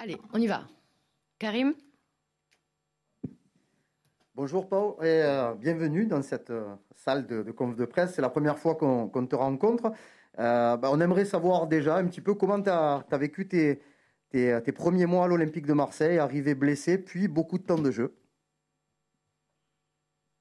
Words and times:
Allez, 0.00 0.16
on 0.32 0.40
y 0.40 0.46
va. 0.46 0.62
Karim 1.40 1.74
Bonjour 4.36 4.68
Pau 4.68 4.96
et 5.02 5.06
euh, 5.06 5.54
bienvenue 5.54 6.06
dans 6.06 6.22
cette 6.22 6.50
euh, 6.50 6.76
salle 6.94 7.26
de, 7.26 7.42
conf 7.50 7.74
de 7.74 7.84
presse. 7.84 8.14
C'est 8.14 8.22
la 8.22 8.28
première 8.28 8.60
fois 8.60 8.76
qu'on 8.76 9.26
te 9.26 9.34
rencontre. 9.34 9.90
Euh, 10.38 10.76
bah, 10.76 10.90
on 10.92 11.00
aimerait 11.00 11.24
savoir 11.24 11.66
déjà 11.66 11.96
un 11.96 12.06
petit 12.06 12.20
peu 12.20 12.34
comment 12.34 12.62
tu 12.62 12.70
as, 12.70 13.04
vécu 13.10 13.48
tes, 13.48 13.82
premiers 14.72 15.06
mois 15.06 15.24
à 15.24 15.26
l'Olympique 15.26 15.66
de 15.66 15.72
Marseille, 15.72 16.18
arrivé 16.18 16.54
blessé, 16.54 16.98
puis 16.98 17.26
beaucoup 17.26 17.58
de 17.58 17.64
temps 17.64 17.78
de 17.78 17.90
jeu. 17.90 18.14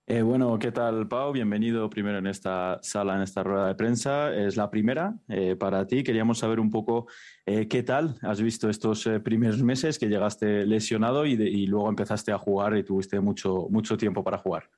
Eh, 0.10 0.22
bueno, 0.22 0.58
¿qué 0.58 0.72
tal, 0.72 1.06
Pau? 1.10 1.34
Bienvenido 1.34 1.90
primero 1.90 2.20
en 2.20 2.28
esta 2.28 2.80
sala, 2.82 3.18
en 3.18 3.24
esta 3.24 3.44
rueda 3.44 3.68
de 3.68 3.76
prensa. 3.76 4.34
Es 4.34 4.56
la 4.56 4.70
primera 4.70 5.20
eh, 5.28 5.58
para 5.58 5.86
ti. 5.86 6.02
Queríamos 6.02 6.38
saber 6.38 6.62
un 6.62 6.70
poco 6.72 7.08
eh, 7.46 7.68
qué 7.68 7.84
tal 7.84 8.18
has 8.22 8.42
visto 8.42 8.70
estos 8.70 9.06
primeros 9.22 9.62
meses 9.62 10.00
que 10.00 10.08
llegaste 10.08 10.66
lesionado 10.66 11.26
y, 11.26 11.68
luego 11.68 11.90
empezaste 11.90 12.32
a 12.32 12.38
jugar 12.38 12.78
y 12.78 12.84
tuviste 12.84 13.20
mucho, 13.20 13.68
mucho 13.70 13.98
tiempo 13.98 14.24
para 14.24 14.38
jugar. 14.38 14.70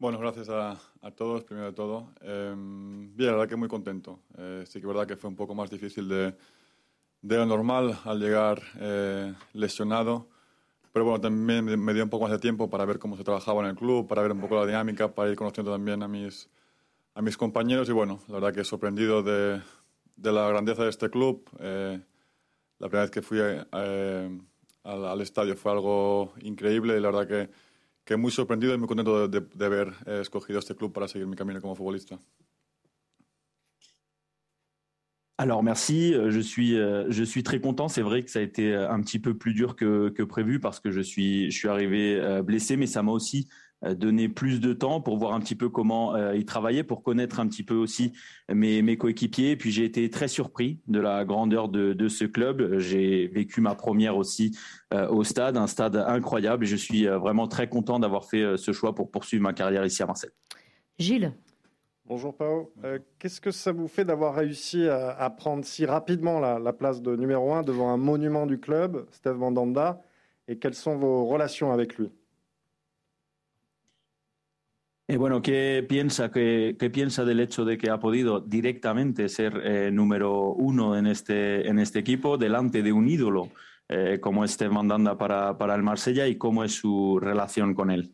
Bueno, 0.00 0.18
gracias 0.18 0.48
a, 0.48 0.80
todos, 1.14 1.44
primero 1.44 1.68
de 1.68 1.72
todo. 1.72 2.12
bien, 2.20 3.14
la 3.18 3.32
verdad 3.34 3.48
que 3.48 3.54
muy 3.54 3.68
contento. 3.68 4.18
sí 4.64 4.72
que 4.72 4.78
es 4.80 4.84
verdad 4.84 5.06
que 5.06 5.16
fue 5.16 5.30
un 5.30 5.36
poco 5.36 5.54
más 5.54 5.70
difícil 5.70 6.08
de, 6.08 6.34
de 7.20 7.36
lo 7.36 7.46
normal 7.46 7.96
al 8.04 8.18
llegar 8.18 8.60
lesionado. 9.52 10.31
Pero 10.92 11.06
bueno, 11.06 11.20
también 11.20 11.64
me 11.64 11.94
dio 11.94 12.04
un 12.04 12.10
poco 12.10 12.24
más 12.24 12.32
de 12.32 12.38
tiempo 12.38 12.68
para 12.68 12.84
ver 12.84 12.98
cómo 12.98 13.16
se 13.16 13.24
trabajaba 13.24 13.62
en 13.62 13.70
el 13.70 13.76
club, 13.76 14.06
para 14.06 14.22
ver 14.22 14.32
un 14.32 14.40
poco 14.40 14.56
la 14.56 14.66
dinámica, 14.66 15.14
para 15.14 15.30
ir 15.30 15.36
conociendo 15.36 15.72
también 15.72 16.02
a 16.02 16.08
mis, 16.08 16.50
a 17.14 17.22
mis 17.22 17.36
compañeros. 17.36 17.88
Y 17.88 17.92
bueno, 17.92 18.20
la 18.28 18.34
verdad 18.34 18.54
que 18.54 18.64
sorprendido 18.64 19.22
de, 19.22 19.62
de 20.16 20.32
la 20.32 20.48
grandeza 20.48 20.84
de 20.84 20.90
este 20.90 21.08
club. 21.10 21.48
Eh, 21.60 22.00
la 22.78 22.88
primera 22.88 23.02
vez 23.02 23.10
que 23.10 23.22
fui 23.22 23.38
eh, 23.40 23.64
al, 24.82 25.04
al, 25.04 25.20
estadio 25.20 25.56
fue 25.56 25.72
algo 25.72 26.32
increíble 26.42 26.96
y 26.96 27.00
la 27.00 27.10
verdad 27.10 27.26
que, 27.26 27.50
que 28.04 28.16
muy 28.16 28.30
sorprendido 28.30 28.74
y 28.74 28.78
muy 28.78 28.88
contento 28.88 29.28
de, 29.28 29.40
de, 29.40 29.46
de 29.54 29.64
haber 29.64 29.94
eh, 30.06 30.18
escogido 30.20 30.58
este 30.58 30.74
club 30.74 30.92
para 30.92 31.08
seguir 31.08 31.26
mi 31.26 31.36
camino 31.36 31.60
como 31.60 31.74
futbolista. 31.74 32.18
Alors 35.38 35.62
merci, 35.62 36.14
euh, 36.14 36.30
je 36.30 36.40
suis, 36.40 36.76
euh, 36.76 37.06
je 37.08 37.24
suis 37.24 37.42
très 37.42 37.60
content. 37.60 37.88
C'est 37.88 38.02
vrai 38.02 38.22
que 38.22 38.30
ça 38.30 38.38
a 38.38 38.42
été 38.42 38.72
euh, 38.72 38.90
un 38.90 39.00
petit 39.00 39.18
peu 39.18 39.36
plus 39.36 39.54
dur 39.54 39.76
que, 39.76 40.10
que 40.10 40.22
prévu 40.22 40.60
parce 40.60 40.78
que 40.78 40.90
je 40.90 41.00
suis, 41.00 41.50
je 41.50 41.58
suis 41.58 41.68
arrivé 41.68 42.20
blessé, 42.44 42.76
mais 42.76 42.86
ça 42.86 43.02
m'a 43.02 43.12
aussi 43.12 43.48
donné 43.96 44.28
plus 44.28 44.60
de 44.60 44.72
temps 44.72 45.00
pour 45.00 45.16
voir 45.18 45.32
un 45.32 45.40
petit 45.40 45.56
peu 45.56 45.68
comment 45.68 46.16
il 46.32 46.44
travaillait, 46.44 46.84
pour 46.84 47.02
connaître 47.02 47.40
un 47.40 47.48
petit 47.48 47.64
peu 47.64 47.74
aussi 47.74 48.12
mes, 48.48 48.80
mes 48.80 48.96
coéquipiers. 48.96 49.56
puis 49.56 49.72
j'ai 49.72 49.84
été 49.84 50.08
très 50.08 50.28
surpris 50.28 50.78
de 50.86 51.00
la 51.00 51.24
grandeur 51.24 51.68
de, 51.68 51.92
de 51.92 52.08
ce 52.08 52.24
club. 52.24 52.78
J'ai 52.78 53.26
vécu 53.26 53.60
ma 53.60 53.74
première 53.74 54.16
aussi 54.16 54.56
au 54.92 55.24
stade, 55.24 55.56
un 55.56 55.66
stade 55.66 55.96
incroyable. 55.96 56.64
Et 56.64 56.68
je 56.68 56.76
suis 56.76 57.06
vraiment 57.06 57.48
très 57.48 57.68
content 57.68 57.98
d'avoir 57.98 58.24
fait 58.24 58.56
ce 58.56 58.70
choix 58.70 58.94
pour 58.94 59.10
poursuivre 59.10 59.42
ma 59.42 59.52
carrière 59.52 59.84
ici 59.84 60.02
à 60.02 60.06
Marseille. 60.06 60.30
Gilles 61.00 61.32
Bonjour 62.12 62.36
Pao. 62.36 62.70
Euh, 62.84 62.98
Qu'est-ce 63.18 63.40
que 63.40 63.50
ça 63.50 63.72
vous 63.72 63.88
fait 63.88 64.04
d'avoir 64.04 64.34
réussi 64.34 64.86
à, 64.86 65.12
à, 65.12 65.30
prendre 65.30 65.64
si 65.64 65.86
rapidement 65.86 66.40
la, 66.40 66.58
la, 66.58 66.74
place 66.74 67.00
de 67.00 67.16
numéro 67.16 67.54
1 67.54 67.62
devant 67.62 67.88
un 67.88 67.96
monument 67.96 68.44
du 68.44 68.60
club, 68.60 69.06
Steve 69.12 69.38
Mandanda, 69.38 70.02
et 70.46 70.58
quelles 70.58 70.74
sont 70.74 70.98
vos 70.98 71.24
relations 71.24 71.72
avec 71.72 71.96
lui? 71.96 72.10
Eh, 75.08 75.16
bueno, 75.16 75.40
¿qué 75.40 75.86
piensa, 75.88 76.30
qué, 76.30 76.76
qué 76.78 76.90
piensa 76.90 77.24
del 77.24 77.40
hecho 77.40 77.64
de 77.64 77.78
que 77.78 77.88
ha 77.88 77.98
podido 77.98 78.40
directamente 78.40 79.30
ser 79.30 79.62
eh, 79.64 79.90
número 79.90 80.52
uno 80.52 80.98
en 80.98 81.06
este, 81.06 81.66
en 81.66 81.78
este 81.78 82.00
equipo 82.00 82.36
delante 82.36 82.82
de 82.82 82.92
un 82.92 83.08
ídolo 83.08 83.48
eh, 83.88 84.18
como 84.20 84.46
Steve 84.46 84.74
Mandanda 84.74 85.16
para, 85.16 85.56
para 85.56 85.74
el 85.74 85.82
Marsella 85.82 86.26
y 86.26 86.36
cómo 86.36 86.62
es 86.62 86.74
su 86.74 87.18
relación 87.18 87.72
con 87.72 87.90
él? 87.90 88.12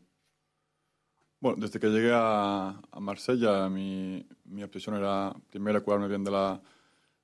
Bueno, 1.41 1.57
desde 1.61 1.79
que 1.79 1.87
llegué 1.89 2.11
a, 2.13 2.81
Marsella, 3.01 3.69
mi, 3.69 4.27
mi, 4.47 4.65
obsesión 4.65 4.97
era 4.97 5.33
primero 5.51 5.83
curarme 5.85 6.09
bien 6.09 6.25
de 6.25 6.33
la, 6.33 6.61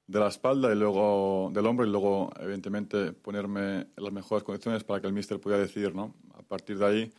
de 0.06 0.21
la 0.21 0.28
espalda 0.28 0.72
y 0.72 0.77
luego 0.77 1.50
del 1.53 1.66
hombro 1.66 1.84
y 1.84 1.91
luego, 1.91 2.31
evidentemente, 2.38 3.12
ponerme 3.12 3.88
en 3.97 4.05
las 4.05 4.12
mejores 4.12 4.44
condiciones 4.44 4.84
para 4.84 5.00
que 5.00 5.09
el 5.09 5.12
míster 5.12 5.41
pudiera 5.41 5.62
decidir, 5.62 5.94
¿no? 5.97 6.15
A 6.34 6.43
partir 6.43 6.78
de 6.78 6.87
ahí, 6.87 7.12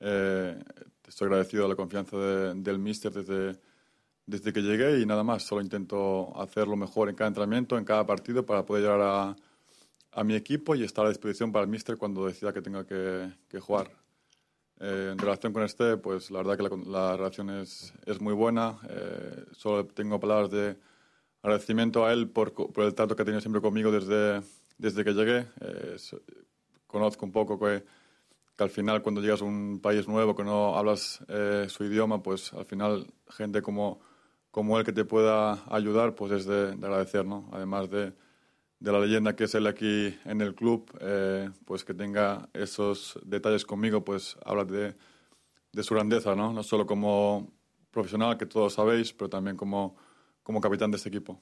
eh, 0.00 0.58
estoy 1.06 1.26
agradecido 1.26 1.66
a 1.66 1.68
la 1.68 1.76
confianza 1.76 2.16
de, 2.16 2.54
del 2.54 2.78
míster 2.78 3.12
desde, 3.12 3.60
desde 4.24 4.52
que 4.52 4.62
llegué 4.62 4.98
y 5.00 5.06
nada 5.06 5.22
más. 5.22 5.42
Solo 5.42 5.60
intento 5.60 6.32
hacer 6.40 6.66
lo 6.68 6.76
mejor 6.76 7.10
en 7.10 7.16
cada 7.16 7.28
entrenamiento, 7.28 7.76
en 7.76 7.84
cada 7.84 8.06
partido, 8.06 8.46
para 8.46 8.64
poder 8.64 8.84
llegar 8.84 9.00
a, 9.02 9.36
a 10.12 10.24
mi 10.24 10.34
equipo 10.36 10.74
y 10.74 10.84
estar 10.84 11.04
a 11.04 11.10
disposición 11.10 11.52
para 11.52 11.64
el 11.64 11.70
míster 11.70 11.98
cuando 11.98 12.26
decida 12.26 12.54
que 12.54 12.62
tenga 12.62 12.86
que 12.86 13.60
jugar. 13.60 13.99
Eh, 14.80 15.10
en 15.12 15.18
relación 15.18 15.52
con 15.52 15.62
este, 15.62 15.98
pues 15.98 16.30
la 16.30 16.42
verdad 16.42 16.56
que 16.56 16.62
la, 16.62 16.90
la 16.90 17.16
relación 17.16 17.50
es, 17.50 17.92
es, 18.06 18.20
muy 18.20 18.32
buena. 18.32 18.78
Eh, 18.88 19.44
solo 19.52 19.86
tengo 19.86 20.18
palabras 20.18 20.50
de 20.50 20.76
agradecimiento 21.42 22.06
a 22.06 22.12
él 22.12 22.28
por, 22.30 22.52
por, 22.54 22.84
el 22.84 22.94
trato 22.94 23.14
que 23.14 23.22
ha 23.22 23.24
tenido 23.24 23.42
siempre 23.42 23.60
conmigo 23.60 23.92
desde, 23.92 24.42
desde 24.78 25.04
que 25.04 25.12
llegué. 25.12 25.46
Eh, 25.60 25.96
conozco 26.86 27.26
un 27.26 27.32
poco 27.32 27.58
que, 27.58 27.84
que, 28.56 28.64
al 28.64 28.70
final 28.70 29.02
cuando 29.02 29.20
llegas 29.20 29.42
a 29.42 29.44
un 29.44 29.80
país 29.80 30.08
nuevo, 30.08 30.34
que 30.34 30.44
no 30.44 30.76
hablas 30.76 31.22
eh, 31.28 31.66
su 31.68 31.84
idioma, 31.84 32.22
pues 32.22 32.52
al 32.54 32.64
final 32.64 33.06
gente 33.28 33.60
como, 33.60 34.00
como 34.50 34.78
él 34.78 34.84
que 34.84 34.92
te 34.92 35.04
pueda 35.04 35.62
ayudar, 35.68 36.14
pues 36.14 36.32
es 36.32 36.46
de, 36.46 36.74
de 36.74 36.86
agradecer, 36.86 37.26
¿no? 37.26 37.50
Además 37.52 37.90
de 37.90 38.14
de 38.80 38.92
la 38.92 38.98
leyenda 38.98 39.36
que 39.36 39.44
es 39.44 39.54
él 39.54 39.66
aquí 39.66 40.18
en 40.24 40.40
el 40.40 40.54
club, 40.54 40.90
eh, 41.00 41.50
pues 41.66 41.84
que 41.84 41.94
tenga 41.94 42.48
esos 42.54 43.18
detalles 43.24 43.64
conmigo, 43.64 44.04
pues 44.04 44.36
habla 44.44 44.64
de, 44.64 44.96
de, 45.72 45.82
su 45.82 45.94
grandeza, 45.94 46.34
¿no? 46.34 46.52
No 46.52 46.62
solo 46.62 46.86
como 46.86 47.52
profesional, 47.90 48.38
que 48.38 48.46
todos 48.46 48.74
sabéis, 48.74 49.12
pero 49.12 49.28
también 49.28 49.56
como, 49.56 49.96
como 50.42 50.60
capitán 50.60 50.90
de 50.90 50.96
este 50.96 51.10
equipo. 51.10 51.40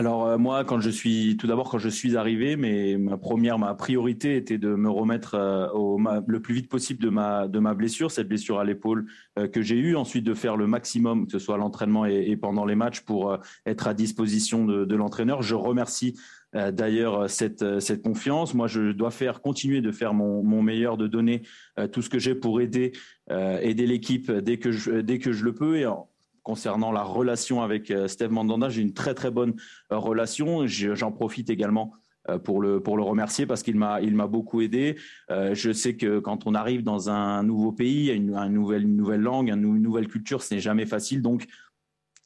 Alors 0.00 0.26
euh, 0.26 0.38
moi, 0.38 0.64
quand 0.64 0.80
je 0.80 0.88
suis 0.88 1.36
tout 1.36 1.46
d'abord 1.46 1.68
quand 1.68 1.76
je 1.76 1.90
suis 1.90 2.16
arrivé, 2.16 2.56
mais 2.56 2.96
ma 2.96 3.18
première 3.18 3.58
ma 3.58 3.74
priorité 3.74 4.34
était 4.34 4.56
de 4.56 4.74
me 4.74 4.88
remettre 4.88 5.34
euh, 5.34 6.22
le 6.26 6.40
plus 6.40 6.54
vite 6.54 6.70
possible 6.70 7.02
de 7.02 7.10
ma 7.10 7.48
de 7.48 7.58
ma 7.58 7.74
blessure, 7.74 8.10
cette 8.10 8.26
blessure 8.26 8.58
à 8.60 8.64
l'épaule 8.64 9.04
euh, 9.38 9.46
que 9.46 9.60
j'ai 9.60 9.76
eue. 9.76 9.96
Ensuite, 9.96 10.24
de 10.24 10.32
faire 10.32 10.56
le 10.56 10.66
maximum, 10.66 11.26
que 11.26 11.32
ce 11.32 11.38
soit 11.38 11.56
à 11.56 11.58
l'entraînement 11.58 12.06
et, 12.06 12.34
pendant 12.38 12.64
les 12.64 12.76
matchs, 12.76 13.00
pour 13.00 13.36
être 13.66 13.88
à 13.88 13.92
disposition 13.92 14.64
de, 14.64 14.94
l'entraîneur. 14.94 15.42
Je 15.42 15.54
remercie 15.54 16.18
d'ailleurs 16.54 17.28
cette 17.28 17.80
cette 17.80 18.00
confiance. 18.00 18.54
Moi, 18.54 18.68
je 18.68 18.92
dois 18.92 19.10
faire 19.10 19.42
continuer 19.42 19.82
de 19.82 19.92
faire 19.92 20.14
mon, 20.14 20.42
mon 20.42 20.62
meilleur, 20.62 20.96
de 20.96 21.08
donner 21.08 21.42
tout 21.92 22.00
ce 22.00 22.08
que 22.08 22.18
j'ai 22.18 22.34
pour 22.34 22.62
aider 22.62 22.92
aider 23.28 23.86
l'équipe 23.86 24.32
dès 24.32 24.56
que 24.56 24.72
je 24.72 25.02
dès 25.02 25.18
que 25.18 25.32
je 25.32 25.44
le 25.44 25.52
peux 25.52 25.78
concernant 26.42 26.92
la 26.92 27.02
relation 27.02 27.62
avec 27.62 27.90
euh, 27.90 28.08
Steve 28.08 28.30
Mandanda. 28.30 28.68
J'ai 28.68 28.82
une 28.82 28.94
très 28.94 29.14
très 29.14 29.30
bonne 29.30 29.54
euh, 29.92 29.98
relation. 29.98 30.66
J'en 30.66 31.12
profite 31.12 31.50
également 31.50 31.92
euh, 32.28 32.38
pour 32.38 32.60
le 32.60 32.82
pour 32.82 32.96
le 32.96 33.02
remercier 33.02 33.46
parce 33.46 33.62
qu'il 33.62 33.76
m'a 33.76 34.00
il 34.00 34.14
m'a 34.14 34.26
beaucoup 34.26 34.60
aidé. 34.60 34.96
je 35.30 35.72
sais 35.72 35.96
que 35.96 36.18
quand 36.18 36.46
on 36.46 36.54
arrive 36.54 36.82
dans 36.82 37.10
un 37.10 37.42
nouveau 37.42 37.72
pays, 37.72 38.10
une, 38.10 38.32
nouvelle 38.48 38.86
nouvelle 38.86 39.20
langue, 39.20 39.48
une 39.48 39.78
nouvelle 39.78 40.08
culture, 40.08 40.42
ce 40.42 40.54
n'est 40.54 40.60
jamais 40.60 40.86
facile. 40.86 41.22
Donc 41.22 41.46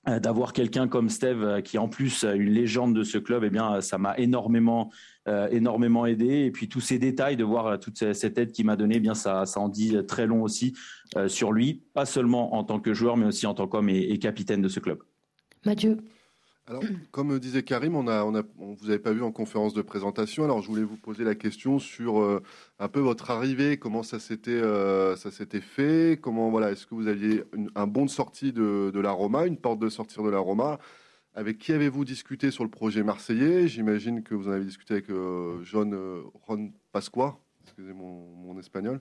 d'avoir 0.06 0.52
quelqu'un 0.52 0.88
comme 0.88 1.08
Steve 1.08 1.62
qui 1.62 1.78
en 1.78 1.88
plus 1.88 2.24
une 2.24 2.50
légende 2.50 2.94
de 2.94 3.04
ce 3.04 3.18
club, 3.18 3.44
eh 3.44 3.50
bien 3.50 3.80
ça 3.80 3.98
m'a 3.98 4.16
énormément 4.18 4.90
euh, 5.26 5.48
énormément 5.50 6.04
aidé. 6.04 6.44
Et 6.44 6.50
puis 6.50 6.68
tous 6.68 6.82
ces 6.82 6.98
détails, 6.98 7.36
de 7.36 7.44
voir 7.44 7.80
toute 7.80 8.12
cette 8.12 8.36
aide 8.36 8.52
qu'il 8.52 8.66
m'a 8.66 8.76
donnée, 8.76 8.96
eh 8.96 9.00
bien 9.00 9.14
ça, 9.14 9.46
ça 9.46 9.58
en 9.58 9.70
dit 9.70 9.96
très 10.06 10.26
long 10.26 10.42
aussi 10.42 10.74
euh, 11.16 11.28
sur 11.28 11.50
lui, 11.50 11.82
pas 11.94 12.04
seulement 12.04 12.54
en 12.56 12.62
tant 12.62 12.78
que 12.78 12.92
joueur, 12.92 13.16
mais 13.16 13.24
aussi 13.24 13.46
en 13.46 13.54
tant 13.54 13.66
qu'homme 13.66 13.88
et, 13.88 14.00
et 14.00 14.18
capitaine 14.18 14.60
de 14.60 14.68
ce 14.68 14.80
club. 14.80 14.98
Mathieu. 15.64 15.96
Alors, 16.66 16.82
comme 17.10 17.38
disait 17.38 17.62
Karim, 17.62 17.94
on 17.94 18.08
a, 18.08 18.24
on 18.24 18.34
a, 18.34 18.42
vous 18.56 18.88
avait 18.88 18.98
pas 18.98 19.12
vu 19.12 19.22
en 19.22 19.32
conférence 19.32 19.74
de 19.74 19.82
présentation. 19.82 20.44
Alors, 20.44 20.62
je 20.62 20.68
voulais 20.68 20.82
vous 20.82 20.96
poser 20.96 21.22
la 21.22 21.34
question 21.34 21.78
sur 21.78 22.20
euh, 22.20 22.42
un 22.78 22.88
peu 22.88 23.00
votre 23.00 23.30
arrivée, 23.30 23.76
comment 23.76 24.02
ça 24.02 24.18
s'était, 24.18 24.50
euh, 24.50 25.14
ça 25.14 25.30
s'était 25.30 25.60
fait, 25.60 26.18
comment 26.18 26.50
voilà, 26.50 26.72
est-ce 26.72 26.86
que 26.86 26.94
vous 26.94 27.06
aviez 27.06 27.44
un 27.74 27.86
bon 27.86 28.06
de 28.06 28.10
sortie 28.10 28.54
de, 28.54 28.90
de 28.90 29.00
la 29.00 29.10
Roma, 29.10 29.46
une 29.46 29.58
porte 29.58 29.78
de 29.78 29.90
sortir 29.90 30.22
de 30.22 30.30
la 30.30 30.38
Roma, 30.38 30.78
avec 31.34 31.58
qui 31.58 31.72
avez-vous 31.72 32.06
discuté 32.06 32.50
sur 32.50 32.64
le 32.64 32.70
projet 32.70 33.02
marseillais? 33.02 33.68
J'imagine 33.68 34.22
que 34.22 34.34
vous 34.34 34.48
en 34.48 34.52
avez 34.52 34.64
discuté 34.64 34.94
avec 34.94 35.10
euh, 35.10 35.62
John 35.64 35.92
euh, 35.92 36.22
Ron 36.46 36.72
Pasqua, 36.92 37.38
excusez 37.64 37.92
mon, 37.92 38.34
mon 38.36 38.58
espagnol, 38.58 39.00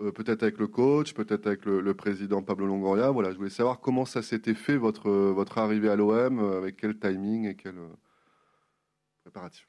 euh, 0.00 0.12
peut-être 0.12 0.42
avec 0.42 0.58
le 0.58 0.68
coach, 0.68 1.12
peut-être 1.12 1.46
avec 1.46 1.64
le, 1.64 1.80
le, 1.80 1.94
président 1.94 2.42
Pablo 2.42 2.66
Longoria. 2.66 3.10
Voilà, 3.10 3.30
je 3.32 3.36
voulais 3.36 3.50
savoir 3.50 3.80
comment 3.80 4.04
ça 4.04 4.22
s'était 4.22 4.54
fait 4.54 4.76
votre, 4.76 5.10
votre 5.10 5.58
arrivée 5.58 5.90
à 5.90 5.96
l'OM, 5.96 6.38
avec 6.38 6.76
quel 6.76 6.98
timing 6.98 7.46
et 7.46 7.56
quelle 7.56 7.80
préparation. 9.22 9.66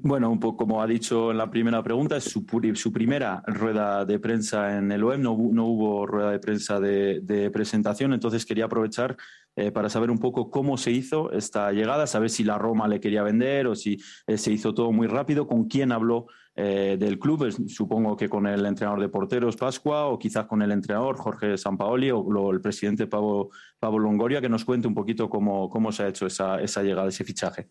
Bueno, 0.00 0.30
un 0.30 0.38
poco 0.38 0.58
como 0.58 0.80
ha 0.80 0.86
dicho 0.86 1.32
en 1.32 1.38
la 1.38 1.50
primera 1.50 1.82
pregunta, 1.82 2.16
es 2.16 2.22
su, 2.22 2.46
su, 2.74 2.92
primera 2.92 3.42
rueda 3.48 4.04
de 4.04 4.20
prensa 4.20 4.78
en 4.78 4.92
el 4.92 5.02
OEM, 5.02 5.20
no, 5.20 5.36
no 5.50 5.64
hubo 5.64 6.06
rueda 6.06 6.30
de 6.30 6.38
prensa 6.38 6.78
de, 6.78 7.18
de, 7.20 7.50
presentación, 7.50 8.12
entonces 8.12 8.46
quería 8.46 8.66
aprovechar 8.66 9.16
eh, 9.56 9.72
para 9.72 9.88
saber 9.88 10.12
un 10.12 10.18
poco 10.18 10.50
cómo 10.50 10.76
se 10.76 10.92
hizo 10.92 11.32
esta 11.32 11.72
llegada, 11.72 12.06
saber 12.06 12.30
si 12.30 12.44
la 12.44 12.58
Roma 12.58 12.86
le 12.86 13.00
quería 13.00 13.24
vender 13.24 13.66
o 13.66 13.74
si 13.74 13.98
eh, 14.28 14.38
se 14.38 14.52
hizo 14.52 14.72
todo 14.72 14.92
muy 14.92 15.08
rápido, 15.08 15.48
con 15.48 15.64
quién 15.64 15.90
habló 15.90 16.28
eh, 16.60 16.96
del 16.98 17.20
club, 17.20 17.48
supongo 17.68 18.16
que 18.16 18.28
con 18.28 18.44
el 18.48 18.66
entrenador 18.66 19.00
de 19.00 19.08
porteros 19.08 19.54
Pascua 19.54 20.06
o 20.06 20.18
quizás 20.18 20.46
con 20.46 20.60
el 20.60 20.72
entrenador 20.72 21.16
Jorge 21.16 21.56
Sampaoli 21.56 22.10
o, 22.10 22.50
el 22.50 22.60
presidente 22.60 23.06
Pablo, 23.06 23.50
Pablo, 23.78 24.00
Longoria, 24.00 24.40
que 24.40 24.48
nos 24.48 24.64
cuente 24.64 24.88
un 24.88 24.94
poquito 24.94 25.30
cómo, 25.30 25.70
cómo 25.70 25.92
se 25.92 26.02
ha 26.02 26.08
hecho 26.08 26.26
esa, 26.26 26.60
esa 26.60 26.82
llegada, 26.82 27.08
ese 27.10 27.22
fichaje. 27.22 27.70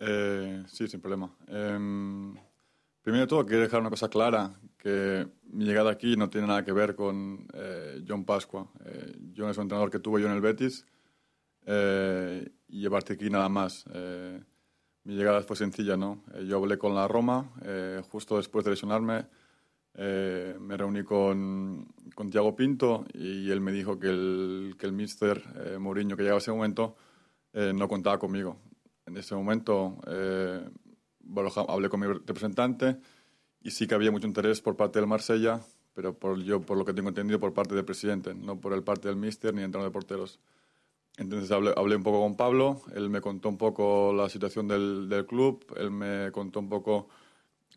Eh, 0.00 0.64
sí, 0.66 0.88
sin 0.88 1.00
problema. 1.00 1.36
Eh, 1.46 1.78
primero 3.00 3.20
de 3.20 3.28
todo, 3.28 3.46
quiero 3.46 3.62
dejar 3.62 3.80
una 3.80 3.90
cosa 3.90 4.08
clara, 4.08 4.52
que 4.76 5.28
mi 5.44 5.66
llegada 5.66 5.92
aquí 5.92 6.16
no 6.16 6.28
tiene 6.28 6.48
nada 6.48 6.64
que 6.64 6.72
ver 6.72 6.96
con 6.96 7.46
eh, 7.54 8.02
John 8.08 8.24
Pascua. 8.24 8.68
John 9.36 9.50
es 9.50 9.56
un 9.56 9.62
entrenador 9.62 9.92
que 9.92 10.00
tuve 10.00 10.20
yo 10.20 10.26
en 10.26 10.34
el 10.34 10.40
Betis 10.40 10.84
y 11.64 12.80
llevarte 12.80 13.12
aquí 13.12 13.30
nada 13.30 13.48
más. 13.48 13.84
Mi 15.06 15.14
llegada 15.14 15.40
fue 15.42 15.54
sencilla, 15.54 15.96
¿no? 15.96 16.24
Eh, 16.34 16.46
yo 16.46 16.56
hablé 16.56 16.78
con 16.78 16.92
la 16.92 17.06
Roma 17.06 17.52
eh, 17.62 18.02
justo 18.10 18.38
después 18.38 18.64
de 18.64 18.72
lesionarme. 18.72 19.26
Eh, 19.94 20.56
me 20.60 20.76
reuní 20.76 21.04
con, 21.04 21.86
con 22.12 22.28
Tiago 22.28 22.56
Pinto 22.56 23.04
y 23.14 23.48
él 23.52 23.60
me 23.60 23.70
dijo 23.70 24.00
que 24.00 24.08
el, 24.08 24.74
que 24.76 24.84
el 24.86 24.92
mister 24.92 25.40
eh, 25.64 25.78
Mourinho, 25.78 26.16
que 26.16 26.24
llegaba 26.24 26.38
a 26.38 26.42
ese 26.42 26.50
momento, 26.50 26.96
eh, 27.52 27.72
no 27.72 27.86
contaba 27.86 28.18
conmigo. 28.18 28.56
En 29.06 29.16
ese 29.16 29.36
momento 29.36 29.96
eh, 30.08 30.68
hablé 31.68 31.88
con 31.88 32.00
mi 32.00 32.08
representante 32.08 32.98
y 33.62 33.70
sí 33.70 33.86
que 33.86 33.94
había 33.94 34.10
mucho 34.10 34.26
interés 34.26 34.60
por 34.60 34.76
parte 34.76 34.98
del 34.98 35.06
Marsella, 35.06 35.60
pero 35.94 36.18
por, 36.18 36.42
yo, 36.42 36.62
por 36.62 36.76
lo 36.76 36.84
que 36.84 36.92
tengo 36.92 37.10
entendido, 37.10 37.38
por 37.38 37.54
parte 37.54 37.76
del 37.76 37.84
presidente, 37.84 38.34
no 38.34 38.60
por 38.60 38.72
el 38.72 38.82
parte 38.82 39.06
del 39.06 39.16
mister 39.16 39.54
ni 39.54 39.62
entrenador 39.62 39.92
de 39.92 39.94
porteros. 39.94 40.40
Entonces 41.16 41.50
hablé, 41.50 41.96
un 41.96 42.02
poco 42.02 42.20
con 42.20 42.36
Pablo, 42.36 42.82
él 42.94 43.08
me 43.08 43.20
contó 43.22 43.48
un 43.48 43.56
poco 43.56 44.12
la 44.12 44.28
situación 44.28 44.68
del, 44.68 45.24
club, 45.26 45.64
él 45.76 45.90
me 45.90 46.30
contó 46.30 46.60
un 46.60 46.68
poco 46.68 47.08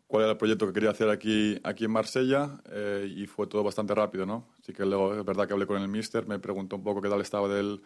cuál 0.06 0.24
era 0.24 0.32
el 0.32 0.38
proyecto 0.38 0.66
que 0.66 0.74
quería 0.74 0.90
hacer 0.90 1.08
aquí, 1.08 1.58
aquí 1.64 1.86
en 1.86 1.92
Marsella 1.92 2.60
eh, 2.70 3.10
y 3.16 3.26
fue 3.26 3.46
todo 3.46 3.62
bastante 3.64 3.94
rápido, 3.94 4.26
¿no? 4.26 4.46
Así 4.60 4.74
que 4.74 4.84
luego 4.84 5.14
es 5.14 5.24
verdad 5.24 5.46
que 5.46 5.54
hablé 5.54 5.66
con 5.66 5.80
el 5.80 5.88
mister, 5.88 6.26
me 6.26 6.38
preguntó 6.38 6.76
un 6.76 6.82
poco 6.82 7.00
qué 7.00 7.08
tal 7.08 7.22
estaba 7.22 7.48
del, 7.48 7.82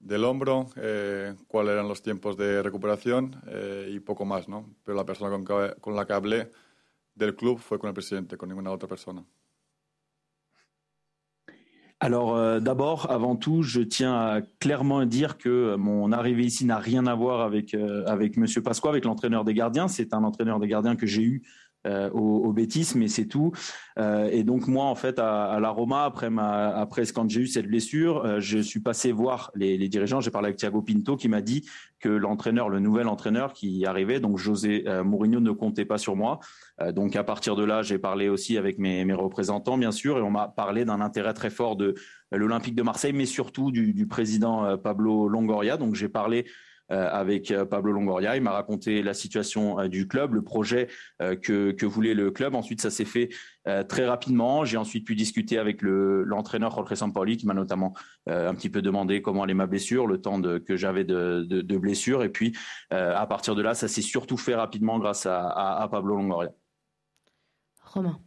del 0.00 0.24
hombro, 0.24 0.66
eh, 0.76 1.36
cuáles 1.46 1.74
eran 1.74 1.88
los 1.88 2.02
tiempos 2.02 2.36
de 2.36 2.62
recuperación 2.62 3.40
eh, 3.46 3.90
y 3.92 4.00
poco 4.00 4.24
más, 4.24 4.48
¿no? 4.48 4.74
Pero 4.84 4.96
la 4.96 5.06
persona 5.06 5.30
con, 5.30 5.44
con 5.80 5.94
la 5.94 6.06
que 6.06 6.12
hablé 6.14 6.50
del 7.14 7.36
club 7.36 7.60
fue 7.60 7.78
con 7.78 7.88
el 7.88 7.94
presidente, 7.94 8.36
con 8.36 8.48
ninguna 8.48 8.72
otra 8.72 8.88
persona. 8.88 9.24
Alors 12.02 12.34
euh, 12.34 12.60
d'abord, 12.60 13.10
avant 13.10 13.36
tout, 13.36 13.62
je 13.62 13.82
tiens 13.82 14.14
à 14.14 14.40
clairement 14.58 15.04
dire 15.04 15.36
que 15.36 15.76
mon 15.76 16.12
arrivée 16.12 16.44
ici 16.44 16.64
n'a 16.64 16.78
rien 16.78 17.06
à 17.06 17.14
voir 17.14 17.42
avec 17.42 17.74
euh, 17.74 18.04
avec 18.06 18.38
Monsieur 18.38 18.62
Pasqua, 18.62 18.88
avec 18.88 19.04
l'entraîneur 19.04 19.44
des 19.44 19.52
gardiens. 19.52 19.86
C'est 19.86 20.14
un 20.14 20.24
entraîneur 20.24 20.58
des 20.60 20.66
gardiens 20.66 20.96
que 20.96 21.06
j'ai 21.06 21.22
eu 21.22 21.42
euh, 21.86 22.10
au, 22.10 22.44
au 22.44 22.52
Bétis, 22.52 22.92
mais 22.94 23.08
c'est 23.08 23.26
tout. 23.26 23.52
Euh, 23.98 24.28
et 24.30 24.44
donc 24.44 24.66
moi, 24.66 24.84
en 24.84 24.94
fait, 24.94 25.18
à, 25.18 25.44
à 25.46 25.60
la 25.60 25.70
Roma, 25.70 26.04
après, 26.04 26.30
ma, 26.30 26.68
après 26.68 27.04
quand 27.06 27.28
j'ai 27.30 27.40
eu 27.40 27.46
cette 27.46 27.66
blessure, 27.66 28.24
euh, 28.24 28.40
je 28.40 28.58
suis 28.58 28.80
passé 28.80 29.12
voir 29.12 29.50
les, 29.54 29.76
les 29.76 29.88
dirigeants. 29.88 30.20
J'ai 30.20 30.30
parlé 30.30 30.48
avec 30.48 30.58
Thiago 30.58 30.82
Pinto 30.82 31.16
qui 31.16 31.28
m'a 31.28 31.40
dit 31.40 31.68
que 31.98 32.08
l'entraîneur, 32.08 32.68
le 32.68 32.80
nouvel 32.80 33.08
entraîneur 33.08 33.52
qui 33.52 33.84
arrivait, 33.84 34.20
donc 34.20 34.38
José 34.38 34.84
euh, 34.86 35.04
Mourinho, 35.04 35.40
ne 35.40 35.50
comptait 35.52 35.84
pas 35.84 35.98
sur 35.98 36.16
moi. 36.16 36.40
Donc 36.94 37.14
à 37.14 37.24
partir 37.24 37.56
de 37.56 37.64
là, 37.64 37.82
j'ai 37.82 37.98
parlé 37.98 38.30
aussi 38.30 38.56
avec 38.56 38.78
mes, 38.78 39.04
mes, 39.04 39.12
représentants, 39.12 39.76
bien 39.76 39.92
sûr, 39.92 40.16
et 40.16 40.22
on 40.22 40.30
m'a 40.30 40.48
parlé 40.48 40.86
d'un 40.86 41.02
intérêt 41.02 41.34
très 41.34 41.50
fort 41.50 41.76
de 41.76 41.94
l'Olympique 42.32 42.74
de 42.74 42.82
Marseille, 42.82 43.12
mais 43.12 43.26
surtout 43.26 43.70
du, 43.70 44.06
président 44.06 44.78
Pablo 44.78 45.28
Longoria. 45.28 45.76
Donc 45.76 45.94
j'ai 45.94 46.08
parlé 46.08 46.46
avec 46.90 47.50
euh, 47.50 47.64
Pablo 47.64 47.92
Longoria. 47.92 48.36
Il 48.36 48.42
m'a 48.42 48.52
raconté 48.52 49.02
la 49.02 49.14
situation 49.14 49.78
euh, 49.78 49.88
du 49.88 50.08
club, 50.08 50.34
le 50.34 50.42
projet 50.42 50.88
que, 51.18 51.70
que 51.72 51.86
voulait 51.86 52.14
le 52.14 52.30
club. 52.30 52.54
Ensuite, 52.54 52.80
ça 52.80 52.90
s'est 52.90 53.04
fait 53.04 53.28
très 53.88 54.06
rapidement. 54.06 54.64
J'ai 54.64 54.76
ensuite 54.76 55.06
pu 55.06 55.14
discuter 55.14 55.58
avec 55.58 55.82
l'entraîneur 55.82 56.70
le, 56.70 56.76
Jorge 56.76 56.94
Sampaoli 56.94 57.36
qui 57.36 57.46
m'a 57.46 57.54
notamment 57.54 57.94
un 58.26 58.54
petit 58.54 58.70
peu 58.70 58.82
demandé 58.82 59.22
comment 59.22 59.42
allait 59.42 59.54
ma 59.54 59.66
blessure, 59.66 60.06
le 60.06 60.20
temps 60.20 60.38
de, 60.38 60.58
que 60.58 60.76
j'avais 60.76 61.04
de, 61.04 61.44
de, 61.48 61.60
de, 61.60 61.78
blessure. 61.78 62.22
Et 62.24 62.30
puis, 62.30 62.56
à 62.90 63.26
partir 63.26 63.54
de 63.54 63.62
là, 63.62 63.74
ça 63.74 63.88
s'est 63.88 64.02
surtout 64.02 64.36
fait 64.36 64.54
rapidement 64.54 64.98
grâce 64.98 65.26
à, 65.26 65.46
à, 65.46 65.82
à 65.82 65.88
Pablo 65.88 66.16
Longoria. 66.16 66.50
Romain. 67.82 68.20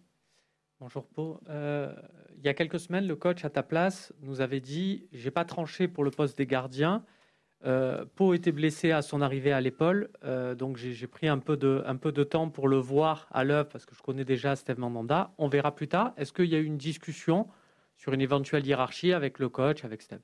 Bonjour 0.84 1.08
Pau. 1.08 1.40
Euh, 1.48 1.96
il 2.36 2.44
y 2.44 2.50
a 2.50 2.54
quelques 2.54 2.78
semaines, 2.78 3.08
le 3.08 3.16
coach 3.16 3.46
à 3.46 3.50
ta 3.50 3.64
place 3.64 4.12
nous 4.20 4.42
avait 4.42 4.60
dit 4.60 5.08
j'ai 5.14 5.32
pas 5.32 5.46
tranché 5.46 5.88
pour 5.88 6.04
le 6.04 6.12
poste 6.12 6.38
des 6.38 6.46
gardiens, 6.46 7.06
euh, 7.66 8.06
Pau 8.16 8.34
était 8.34 8.52
blessé 8.52 8.92
à 8.92 9.02
son 9.02 9.22
arrivée 9.22 9.54
à 9.54 9.62
l'épaule, 9.62 10.10
euh, 10.24 10.54
donc 10.56 10.78
j'ai 10.78 11.08
pris 11.08 11.28
un 11.28 11.40
peu, 11.40 11.56
de, 11.56 11.82
un 11.86 11.96
peu 11.96 12.12
de 12.12 12.24
temps 12.24 12.50
pour 12.50 12.68
le 12.68 12.78
voir 12.78 13.28
à 13.32 13.44
l'œuvre 13.44 13.70
parce 13.70 13.86
que 13.86 13.96
je 13.96 14.02
connais 14.02 14.26
déjà 14.26 14.56
Steve 14.56 14.80
Mandanda. 14.80 15.32
On 15.38 15.48
verra 15.48 15.74
plus 15.74 15.88
tard. 15.88 16.14
Est-ce 16.18 16.34
qu'il 16.34 16.46
y 16.46 16.56
a 16.56 16.60
eu 16.60 16.66
une 16.66 16.78
discussion 16.78 17.48
sur 17.96 18.14
une 18.14 18.22
éventuelle 18.22 18.66
hiérarchie 18.66 19.14
avec 19.14 19.40
le 19.40 19.50
coach, 19.50 19.86
avec 19.86 20.02
Steve? 20.02 20.20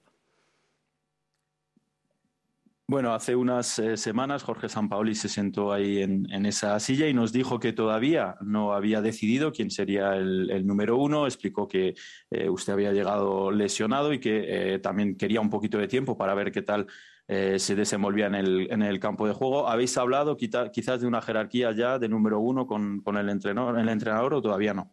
Bueno, 2.89 3.13
hace 3.13 3.35
unas 3.35 3.77
eh, 3.77 3.97
semanas 3.97 4.41
Jorge 4.41 4.67
Sampaoli 4.67 5.13
se 5.13 5.29
sentó 5.29 5.71
ahí 5.71 6.01
en, 6.01 6.25
en, 6.33 6.47
esa 6.47 6.79
silla 6.79 7.07
y 7.07 7.13
nos 7.13 7.31
dijo 7.31 7.59
que 7.59 7.71
todavía 7.71 8.35
no 8.41 8.73
había 8.73 8.99
decidido 8.99 9.51
quién 9.51 9.69
sería 9.69 10.15
el, 10.15 10.49
el 10.49 10.65
número 10.65 10.97
uno. 10.97 11.27
Explicó 11.27 11.67
que 11.67 11.93
eh, 12.31 12.49
usted 12.49 12.73
había 12.73 12.91
llegado 12.91 13.51
lesionado 13.51 14.11
y 14.11 14.19
que 14.19 14.73
eh, 14.73 14.79
también 14.79 15.15
quería 15.17 15.39
un 15.39 15.51
poquito 15.51 15.77
de 15.77 15.87
tiempo 15.87 16.17
para 16.17 16.33
ver 16.33 16.51
qué 16.51 16.63
tal 16.63 16.87
eh, 17.31 17.59
se 17.59 17.75
desenvolvía 17.75 18.25
en 18.25 18.33
el, 18.33 18.71
en 18.71 18.81
el, 18.81 18.99
campo 18.99 19.27
de 19.27 19.33
juego. 19.33 19.67
¿Habéis 19.67 19.95
hablado 19.99 20.35
quizá, 20.35 20.71
quizás 20.71 20.99
de 20.99 21.05
una 21.05 21.21
jerarquía 21.21 21.71
ya 21.73 21.99
de 21.99 22.09
número 22.09 22.39
uno 22.39 22.65
con, 22.65 23.01
con 23.01 23.17
el, 23.17 23.29
entrenador, 23.29 23.77
el 23.77 23.87
entrenador 23.87 24.33
o 24.33 24.41
todavía 24.41 24.73
no? 24.73 24.91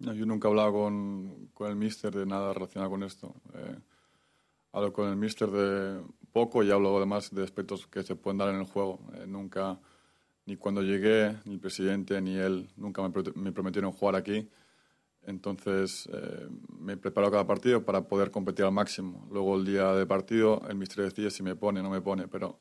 no? 0.00 0.12
Yo 0.12 0.26
nunca 0.26 0.48
he 0.48 0.50
hablado 0.50 0.74
con, 0.74 1.48
con 1.54 1.70
el 1.70 1.76
míster 1.76 2.14
de 2.14 2.26
nada 2.26 2.52
relacionado 2.52 2.90
con 2.90 3.02
esto. 3.04 3.34
Eh, 3.54 3.78
hablo 4.72 4.92
con 4.92 5.08
el 5.08 5.16
míster 5.16 5.50
de 5.50 6.02
poco 6.30 6.62
y 6.62 6.70
hablo 6.70 6.94
además 6.98 7.34
de 7.34 7.42
aspectos 7.42 7.86
que 7.86 8.02
se 8.02 8.14
pueden 8.14 8.36
dar 8.36 8.50
en 8.50 8.56
el 8.56 8.66
juego. 8.66 9.00
Eh, 9.14 9.24
nunca, 9.26 9.80
ni 10.44 10.56
cuando 10.56 10.82
llegué, 10.82 11.38
ni 11.46 11.54
el 11.54 11.60
presidente 11.60 12.20
ni 12.20 12.36
él, 12.36 12.68
nunca 12.76 13.00
me, 13.00 13.10
me 13.34 13.52
prometieron 13.52 13.92
jugar 13.92 14.14
aquí. 14.14 14.46
Entonces 15.28 16.08
eh, 16.10 16.48
me 16.80 16.96
preparo 16.96 17.30
cada 17.30 17.46
partido 17.46 17.84
para 17.84 18.08
poder 18.08 18.30
competir 18.30 18.64
al 18.64 18.72
máximo. 18.72 19.28
Luego 19.30 19.56
el 19.56 19.66
día 19.66 19.92
de 19.92 20.06
partido 20.06 20.62
el 20.70 20.76
mister 20.76 21.04
decide 21.04 21.30
si 21.30 21.42
me 21.42 21.54
pone 21.54 21.80
o 21.80 21.82
no 21.82 21.90
me 21.90 22.00
pone, 22.00 22.28
pero 22.28 22.58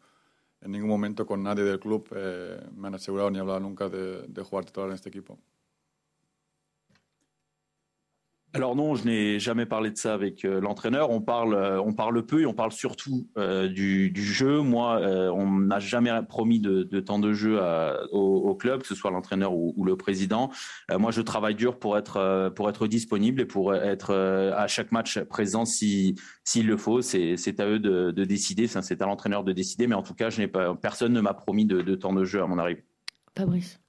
en 0.59 0.71
ningún 0.71 0.89
momento 0.89 1.25
con 1.25 1.41
nadie 1.41 1.63
del 1.63 1.79
club 1.79 2.09
eh, 2.13 2.59
me 2.75 2.89
han 2.89 2.95
asegurado 2.95 3.31
ni 3.31 3.39
hablado 3.39 3.61
nunca 3.61 3.87
de, 3.87 4.27
de 4.27 4.43
jugar 4.43 4.65
titular 4.65 4.89
en 4.89 4.95
este 4.95 5.07
equipo. 5.07 5.39
Alors 8.53 8.75
non, 8.75 8.95
je 8.95 9.05
n'ai 9.05 9.39
jamais 9.39 9.65
parlé 9.65 9.91
de 9.91 9.97
ça 9.97 10.13
avec 10.13 10.45
euh, 10.45 10.61
l'entraîneur. 10.61 11.09
On 11.11 11.21
parle, 11.21 11.53
euh, 11.53 11.81
on 11.81 11.93
parle 11.93 12.25
peu 12.25 12.41
et 12.41 12.45
on 12.45 12.53
parle 12.53 12.71
surtout 12.71 13.27
euh, 13.37 13.67
du, 13.67 14.09
du, 14.09 14.23
jeu. 14.23 14.61
Moi, 14.61 14.99
euh, 15.01 15.29
on 15.29 15.59
n'a 15.59 15.79
jamais 15.79 16.11
promis 16.27 16.59
de, 16.59 16.83
de, 16.83 16.99
temps 17.01 17.19
de 17.19 17.33
jeu 17.33 17.61
à, 17.61 18.01
au, 18.13 18.19
au, 18.19 18.55
club, 18.55 18.81
que 18.81 18.87
ce 18.87 18.95
soit 18.95 19.11
l'entraîneur 19.11 19.53
ou, 19.53 19.73
ou, 19.75 19.83
le 19.83 19.97
président. 19.97 20.49
Euh, 20.91 20.97
moi, 20.97 21.11
je 21.11 21.21
travaille 21.21 21.55
dur 21.55 21.77
pour 21.77 21.97
être 21.97 22.17
euh, 22.17 22.49
pour 22.49 22.69
être 22.69 22.87
disponible 22.87 23.41
et 23.41 23.45
pour 23.45 23.75
être 23.75 24.13
à 24.55 24.67
chaque 24.67 24.93
match 24.93 25.19
présent 25.19 25.65
si 25.65 26.15
s'il 26.45 26.67
le 26.67 26.77
faut. 26.77 27.01
C'est 27.01 27.59
à 27.59 27.67
eux 27.67 27.79
de, 27.79 28.11
de 28.11 28.23
décider. 28.23 28.65
Enfin, 28.65 28.81
c'est 28.81 29.01
à 29.01 29.05
l'entraîneur 29.05 29.43
de 29.43 29.51
décider. 29.51 29.87
Mais 29.87 29.95
en 29.95 30.03
tout 30.03 30.15
cas, 30.15 30.29
je 30.29 30.39
n'ai 30.39 30.47
pas 30.47 30.73
personne 30.73 31.11
ne 31.11 31.21
m'a 31.21 31.33
promis 31.33 31.65
de, 31.65 31.81
de 31.81 31.95
temps 31.95 32.13
de 32.13 32.23
jeu 32.23 32.41
à 32.41 32.47
mon 32.47 32.57
arrivée. 32.57 32.85
Fabrice. 33.35 33.79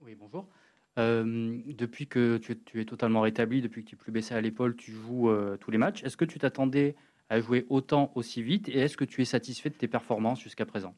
Oui, 0.00 0.14
bonjour. 0.14 0.48
Depuis 0.96 2.06
que 2.06 2.38
tu 2.38 2.80
es, 2.80 2.84
totalement 2.84 3.20
rétabli, 3.20 3.60
depuis 3.60 3.84
que 3.84 3.90
tu 3.90 3.94
es 3.96 3.98
plus 3.98 4.12
baissé 4.12 4.34
à 4.34 4.40
l'épaule, 4.40 4.76
tu 4.76 4.92
joues 4.92 5.30
tous 5.60 5.70
les 5.70 5.78
matchs. 5.78 6.02
Est-ce 6.04 6.16
que 6.16 6.24
tu 6.24 6.38
t'attendais 6.38 6.96
à 7.28 7.40
jouer 7.40 7.66
autant 7.68 8.12
aussi 8.14 8.42
vite? 8.42 8.68
Et 8.68 8.78
est-ce 8.78 8.96
que 8.96 9.04
tu 9.04 9.20
es 9.20 9.26
satisfait 9.26 9.70
de 9.70 9.74
tes 9.74 9.88
performances 9.88 10.40
jusqu'à 10.40 10.64
présent? 10.64 10.94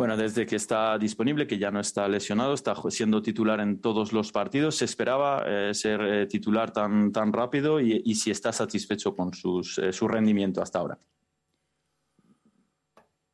Bueno, 0.00 0.16
desde 0.16 0.46
que 0.46 0.56
está 0.56 0.96
disponible, 0.96 1.46
que 1.46 1.58
ya 1.58 1.70
no 1.70 1.78
está 1.78 2.08
lesionado, 2.08 2.54
está 2.54 2.74
siendo 2.88 3.20
titular 3.20 3.60
en 3.60 3.82
todos 3.82 4.14
los 4.14 4.32
partidos. 4.32 4.76
¿Se 4.76 4.86
esperaba 4.86 5.44
eh, 5.46 5.74
ser 5.74 6.00
eh, 6.00 6.26
titular 6.26 6.70
tan, 6.70 7.12
tan 7.12 7.30
rápido 7.34 7.78
y, 7.78 8.00
y, 8.02 8.14
si 8.14 8.30
está 8.30 8.50
satisfecho 8.50 9.14
con 9.14 9.34
sus, 9.34 9.78
eh, 9.78 9.92
su 9.92 10.08
rendimiento 10.08 10.62
hasta 10.62 10.78
ahora? 10.78 10.98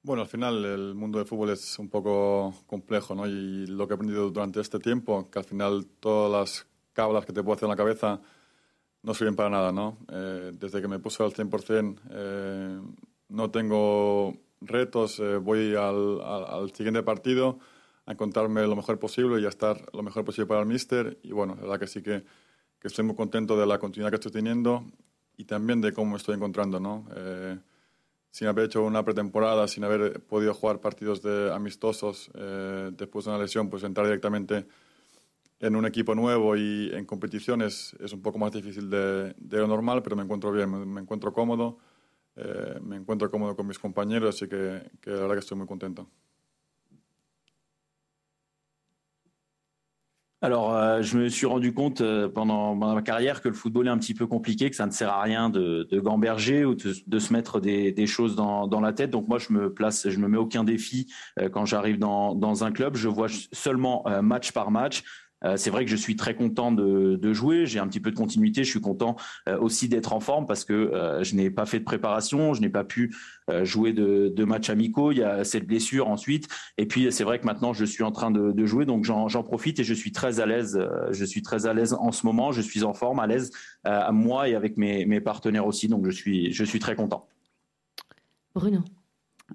Bueno, 0.06 0.22
al 0.22 0.28
final 0.28 0.64
el 0.64 0.94
mundo 0.94 1.18
del 1.18 1.26
fútbol 1.26 1.50
es 1.50 1.80
un 1.80 1.88
poco 1.88 2.54
complejo, 2.68 3.16
¿no? 3.16 3.26
Y 3.26 3.66
lo 3.66 3.88
que 3.88 3.94
he 3.94 3.96
aprendido 3.96 4.30
durante 4.30 4.60
este 4.60 4.78
tiempo, 4.78 5.28
que 5.28 5.40
al 5.40 5.44
final 5.44 5.84
todas 5.98 6.30
las 6.30 6.66
cablas 6.92 7.26
que 7.26 7.32
te 7.32 7.42
puedo 7.42 7.56
hacer 7.56 7.64
en 7.64 7.70
la 7.70 7.76
cabeza 7.76 8.20
no 9.02 9.14
sirven 9.14 9.34
para 9.34 9.50
nada, 9.50 9.72
¿no? 9.72 9.98
Eh, 10.12 10.52
desde 10.54 10.80
que 10.80 10.86
me 10.86 11.00
puse 11.00 11.24
al 11.24 11.32
100% 11.32 12.00
eh, 12.10 12.80
no 13.30 13.50
tengo 13.50 14.36
retos, 14.60 15.18
eh, 15.18 15.38
voy 15.38 15.74
al, 15.74 16.20
al, 16.22 16.44
al, 16.54 16.72
siguiente 16.72 17.02
partido 17.02 17.58
a 18.04 18.12
encontrarme 18.12 18.64
lo 18.64 18.76
mejor 18.76 19.00
posible 19.00 19.40
y 19.40 19.44
a 19.44 19.48
estar 19.48 19.88
lo 19.92 20.04
mejor 20.04 20.24
posible 20.24 20.46
para 20.46 20.60
el 20.60 20.66
míster. 20.66 21.18
Y 21.24 21.32
bueno, 21.32 21.56
la 21.56 21.62
verdad 21.62 21.80
que 21.80 21.88
sí 21.88 22.00
que, 22.00 22.24
que 22.78 22.86
estoy 22.86 23.04
muy 23.04 23.16
contento 23.16 23.58
de 23.58 23.66
la 23.66 23.80
continuidad 23.80 24.10
que 24.10 24.16
estoy 24.16 24.30
teniendo 24.30 24.84
y 25.36 25.46
también 25.46 25.80
de 25.80 25.92
cómo 25.92 26.12
me 26.12 26.16
estoy 26.16 26.36
encontrando, 26.36 26.78
¿no? 26.78 27.08
Eh, 27.16 27.58
sin 28.36 28.48
haber 28.48 28.66
hecho 28.66 28.84
una 28.84 29.02
pretemporada, 29.02 29.66
sin 29.66 29.82
haber 29.84 30.20
podido 30.20 30.52
jugar 30.52 30.78
partidos 30.78 31.22
de 31.22 31.50
amistosos 31.54 32.30
eh, 32.34 32.90
después 32.92 33.24
de 33.24 33.30
una 33.30 33.40
lesión, 33.40 33.70
pues 33.70 33.82
entrar 33.82 34.06
directamente 34.06 34.66
en 35.58 35.74
un 35.74 35.86
equipo 35.86 36.14
nuevo 36.14 36.54
y 36.54 36.90
en 36.92 37.06
competiciones 37.06 37.96
es 37.98 38.12
un 38.12 38.20
poco 38.20 38.38
más 38.38 38.52
difícil 38.52 38.90
de, 38.90 39.34
lo 39.38 39.66
normal, 39.66 40.02
pero 40.02 40.16
me 40.16 40.22
encuentro 40.22 40.52
bien, 40.52 40.68
me, 40.70 41.00
encuentro 41.00 41.32
cómodo, 41.32 41.78
eh, 42.36 42.78
me 42.82 42.96
encuentro 42.96 43.30
cómodo 43.30 43.56
con 43.56 43.66
mis 43.66 43.78
compañeros, 43.78 44.34
así 44.34 44.46
que 44.48 44.82
la 45.06 45.12
verdad 45.12 45.32
que 45.32 45.40
estoy 45.40 45.56
muy 45.56 45.66
contento. 45.66 46.06
Alors, 50.46 50.76
euh, 50.76 51.02
je 51.02 51.18
me 51.18 51.28
suis 51.28 51.44
rendu 51.44 51.74
compte 51.74 52.02
euh, 52.02 52.28
pendant, 52.28 52.76
ma 52.76 53.02
carrière 53.02 53.42
que 53.42 53.48
le 53.48 53.54
football 53.54 53.88
est 53.88 53.90
un 53.90 53.98
petit 53.98 54.14
peu 54.14 54.28
compliqué, 54.28 54.70
que 54.70 54.76
ça 54.76 54.86
ne 54.86 54.92
sert 54.92 55.12
à 55.12 55.20
rien 55.20 55.50
de, 55.50 55.88
de 55.90 55.98
gamberger 55.98 56.64
ou 56.64 56.76
de, 56.76 57.18
se 57.18 57.32
mettre 57.32 57.58
des, 57.58 58.06
choses 58.06 58.36
dans, 58.36 58.80
la 58.80 58.92
tête. 58.92 59.10
Donc 59.10 59.26
moi, 59.26 59.40
je 59.40 59.52
me 59.52 59.74
place, 59.74 60.08
je 60.08 60.18
me 60.20 60.28
mets 60.28 60.38
aucun 60.38 60.62
défi 60.62 61.12
euh, 61.40 61.48
quand 61.48 61.64
j'arrive 61.64 61.98
dans, 61.98 62.36
dans, 62.36 62.62
un 62.62 62.70
club. 62.70 62.94
Je 62.94 63.08
vois 63.08 63.26
seulement 63.50 64.04
match 64.22 64.52
par 64.52 64.70
match. 64.70 65.02
Euh, 65.44 65.56
c'est 65.56 65.70
vrai 65.70 65.84
que 65.84 65.90
je 65.90 65.96
suis 65.96 66.16
très 66.16 66.34
content 66.34 66.72
de, 66.72 67.32
jouer. 67.32 67.66
J'ai 67.66 67.78
un 67.78 67.88
petit 67.88 68.00
peu 68.00 68.10
de 68.10 68.16
continuité. 68.16 68.64
Je 68.64 68.70
suis 68.70 68.80
content 68.80 69.16
euh, 69.48 69.58
aussi 69.58 69.88
d'être 69.88 70.12
en 70.12 70.20
forme 70.20 70.46
parce 70.46 70.64
que 70.64 70.72
euh, 70.72 71.22
je 71.22 71.34
n'ai 71.34 71.50
pas 71.50 71.66
fait 71.66 71.78
de 71.78 71.84
préparation. 71.84 72.54
Je 72.54 72.60
n'ai 72.60 72.68
pas 72.68 72.84
pu 72.84 73.14
jouer 73.62 73.92
de, 73.92 74.32
de, 74.34 74.44
matchs 74.44 74.70
amicaux. 74.70 75.12
Il 75.12 75.18
y 75.18 75.22
a 75.22 75.44
cette 75.44 75.66
blessure 75.66 76.08
ensuite. 76.08 76.48
Et 76.78 76.86
puis 76.86 77.12
c'est 77.12 77.24
vrai 77.24 77.38
que 77.38 77.46
maintenant 77.46 77.72
je 77.72 77.84
suis 77.84 78.02
en 78.02 78.10
train 78.10 78.30
de, 78.30 78.50
de 78.50 78.66
jouer, 78.66 78.86
donc 78.86 79.04
j'en 79.04 79.42
profite 79.44 79.78
et 79.78 79.84
je 79.84 79.94
suis 79.94 80.10
très 80.10 80.40
à 80.40 80.46
l'aise. 80.46 80.80
Je 81.10 81.24
suis 81.24 81.42
très 81.42 81.66
à 81.66 81.74
l'aise 81.74 81.94
en 81.94 82.10
ce 82.10 82.26
moment. 82.26 82.50
Je 82.50 82.60
suis 82.60 82.82
en 82.82 82.92
forme, 82.92 83.20
à 83.20 83.26
l'aise 83.26 83.52
à 83.84 84.10
moi 84.10 84.48
et 84.48 84.54
avec 84.54 84.76
mes, 84.76 85.06
mes 85.06 85.20
partenaires 85.20 85.66
aussi. 85.66 85.86
Donc 85.86 86.06
je 86.06 86.10
suis, 86.10 86.52
je 86.52 86.64
suis 86.64 86.80
très 86.80 86.96
content. 86.96 87.28
Bruno. 88.54 88.82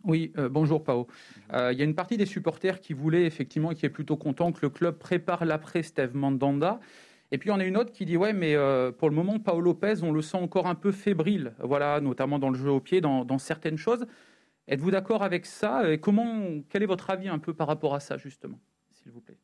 Oui, 0.04 0.32
euh, 0.38 0.50
bonjour 0.50 0.84
Pao. 0.84 1.08
Euh, 1.54 1.74
il 1.74 1.80
y 1.80 1.82
a 1.82 1.86
une 1.86 1.96
partie 1.96 2.18
des 2.18 2.26
supporters 2.26 2.80
qui 2.80 2.94
voulaient 2.94 3.26
effectivement, 3.26 3.70
qui 3.74 3.86
est 3.86 3.90
plutôt 3.90 4.18
content 4.18 4.52
que 4.52 4.60
le 4.62 4.70
club 4.70 4.98
prépare 4.98 5.46
l'après 5.46 5.84
Steve 5.84 6.16
Mandanda. 6.16 6.80
Et 7.32 7.38
puis 7.38 7.52
on 7.52 7.60
a 7.60 7.66
une 7.66 7.78
autre 7.78 7.92
qui 7.92 8.06
dit 8.06 8.18
ouais, 8.18 8.34
mais 8.34 8.56
euh, 8.56 8.92
pour 8.92 9.10
le 9.10 9.16
moment, 9.16 9.40
Paolo 9.40 9.62
Lopez, 9.62 10.04
on 10.04 10.12
le 10.12 10.22
sent 10.22 10.38
encore 10.38 10.68
un 10.68 10.76
peu 10.76 10.92
fébrile, 10.92 11.54
voilà, 11.60 12.02
notamment 12.02 12.40
dans 12.40 12.50
le 12.50 12.58
jeu 12.58 12.70
au 12.72 12.80
pied, 12.80 13.02
dans, 13.02 13.26
dans 13.26 13.38
certaines 13.38 13.78
choses. 13.78 14.06
Êtes-vous 14.68 14.92
d'accord 14.92 15.24
avec 15.24 15.46
ça? 15.46 15.92
Et 15.92 16.00
comment, 16.00 16.62
quel 16.70 16.84
est 16.84 16.88
votre 16.88 17.10
avis 17.10 17.28
un 17.30 17.40
peu 17.40 17.54
par 17.54 17.68
rapport 17.68 17.94
à 17.96 18.00
ça 18.00 18.18
justement, 18.18 18.60
s'il 18.92 19.12
vous 19.12 19.22
plaît? 19.22 19.38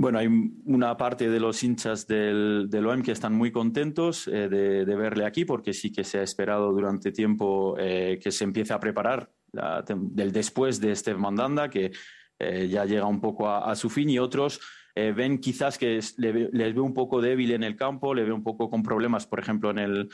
Bueno, 0.00 0.20
hay 0.20 0.28
una 0.64 0.96
parte 0.96 1.28
de 1.28 1.40
los 1.40 1.64
hinchas 1.64 2.06
del, 2.06 2.68
del 2.70 2.86
OEM 2.86 3.02
que 3.02 3.10
están 3.10 3.34
muy 3.34 3.50
contentos 3.50 4.28
eh, 4.28 4.48
de, 4.48 4.84
verle 4.94 5.26
aquí 5.26 5.44
porque 5.44 5.72
sí 5.72 5.90
que 5.90 6.04
se 6.04 6.20
ha 6.20 6.22
esperado 6.22 6.72
durante 6.72 7.10
tiempo 7.10 7.74
eh, 7.80 8.20
que 8.22 8.30
se 8.30 8.44
empiece 8.44 8.72
a 8.72 8.78
preparar 8.78 9.32
la, 9.50 9.84
del 9.88 10.30
después 10.30 10.80
de 10.80 10.92
este 10.92 11.12
Mandanda, 11.14 11.68
que 11.68 11.90
eh, 12.38 12.68
ya 12.68 12.84
llega 12.84 13.06
un 13.06 13.20
poco 13.20 13.50
a, 13.50 13.74
su 13.74 13.90
fin, 13.90 14.08
y 14.08 14.20
otros 14.20 14.60
ven 14.94 15.38
quizás 15.38 15.78
que 15.78 16.00
le, 16.16 16.48
les 16.50 16.74
ve 16.74 16.80
un 16.80 16.92
poco 16.92 17.20
débil 17.20 17.52
en 17.52 17.62
el 17.62 17.76
campo, 17.76 18.14
le 18.14 18.24
ve 18.24 18.32
un 18.32 18.42
poco 18.42 18.68
con 18.68 18.82
problemas, 18.82 19.28
por 19.28 19.38
ejemplo, 19.38 19.70
en 19.70 19.78
el 19.78 20.08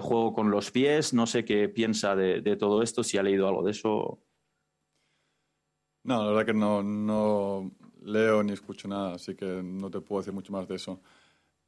juego 0.00 0.32
con 0.32 0.52
los 0.52 0.70
pies. 0.70 1.12
No 1.12 1.26
sé 1.26 1.44
qué 1.44 1.68
piensa 1.68 2.14
de, 2.14 2.56
todo 2.56 2.80
esto, 2.82 3.02
si 3.02 3.18
ha 3.18 3.24
leído 3.24 3.48
algo 3.48 3.64
de 3.64 3.72
eso. 3.72 4.22
No, 6.04 6.22
la 6.22 6.30
verdad 6.30 6.46
que 6.46 6.54
no 6.54 7.72
leo 8.04 8.42
ni 8.42 8.52
escucho 8.52 8.88
nada, 8.88 9.14
así 9.14 9.34
que 9.34 9.62
no 9.62 9.90
te 9.90 10.00
puedo 10.00 10.20
decir 10.20 10.34
mucho 10.34 10.52
más 10.52 10.68
de 10.68 10.76
eso. 10.76 11.00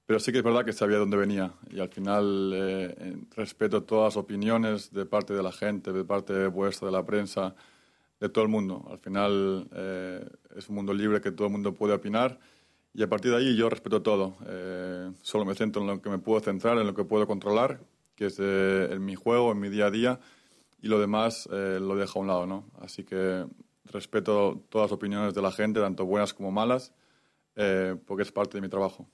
Pero 0.06 0.18
sí 0.20 0.32
que 0.32 0.38
es 0.38 0.44
verdad 0.44 0.64
que 0.64 0.72
sabía 0.72 0.98
dónde 0.98 1.16
venía 1.16 1.54
y 1.70 1.80
al 1.80 1.88
final 1.88 2.52
eh, 2.54 3.16
respeto 3.36 3.84
todas 3.84 4.14
las 4.14 4.22
opiniones 4.22 4.92
de 4.92 5.06
parte 5.06 5.32
de 5.32 5.42
la 5.42 5.52
gente, 5.52 5.92
de 5.92 6.04
parte 6.04 6.46
vuestra, 6.48 6.86
de 6.86 6.92
la 6.92 7.04
prensa, 7.06 7.54
de 8.20 8.28
todo 8.28 8.44
el 8.44 8.50
mundo. 8.50 8.86
Al 8.90 8.98
final 8.98 9.68
eh, 9.72 10.28
es 10.56 10.68
un 10.68 10.74
mundo 10.76 10.92
libre 10.92 11.20
que 11.20 11.32
todo 11.32 11.46
el 11.46 11.52
mundo 11.52 11.72
puede 11.74 11.94
opinar 11.94 12.38
y 12.94 13.02
a 13.02 13.08
partir 13.08 13.30
de 13.30 13.38
ahí 13.38 13.56
yo 13.56 13.70
respeto 13.70 14.02
todo. 14.02 14.36
Eh, 14.46 15.10
solo 15.22 15.44
me 15.44 15.54
centro 15.54 15.82
en 15.82 15.88
lo 15.88 16.02
que 16.02 16.10
me 16.10 16.18
puedo 16.18 16.40
centrar, 16.40 16.78
en 16.78 16.86
lo 16.86 16.94
que 16.94 17.04
puedo 17.04 17.26
controlar, 17.26 17.80
que 18.14 18.26
es 18.26 18.38
eh, 18.38 18.88
en 18.90 19.04
mi 19.04 19.14
juego, 19.14 19.52
en 19.52 19.60
mi 19.60 19.70
día 19.70 19.86
a 19.86 19.90
día 19.90 20.20
y 20.82 20.88
lo 20.88 20.98
demás 20.98 21.48
eh, 21.52 21.78
lo 21.80 21.96
dejo 21.96 22.18
a 22.18 22.22
un 22.22 22.28
lado. 22.28 22.46
¿no? 22.46 22.64
Así 22.80 23.04
que 23.04 23.46
respeto 23.84 24.64
todas 24.68 24.90
las 24.90 24.92
opiniones 24.92 25.34
de 25.34 25.42
la 25.42 25.50
gente, 25.50 25.80
tanto 25.80 26.04
buenas 26.04 26.32
como 26.32 26.50
malas, 26.50 26.94
eh, 27.56 27.96
porque 28.06 28.22
es 28.22 28.32
parte 28.32 28.56
de 28.56 28.62
mi 28.62 28.68
trabajo. 28.68 29.08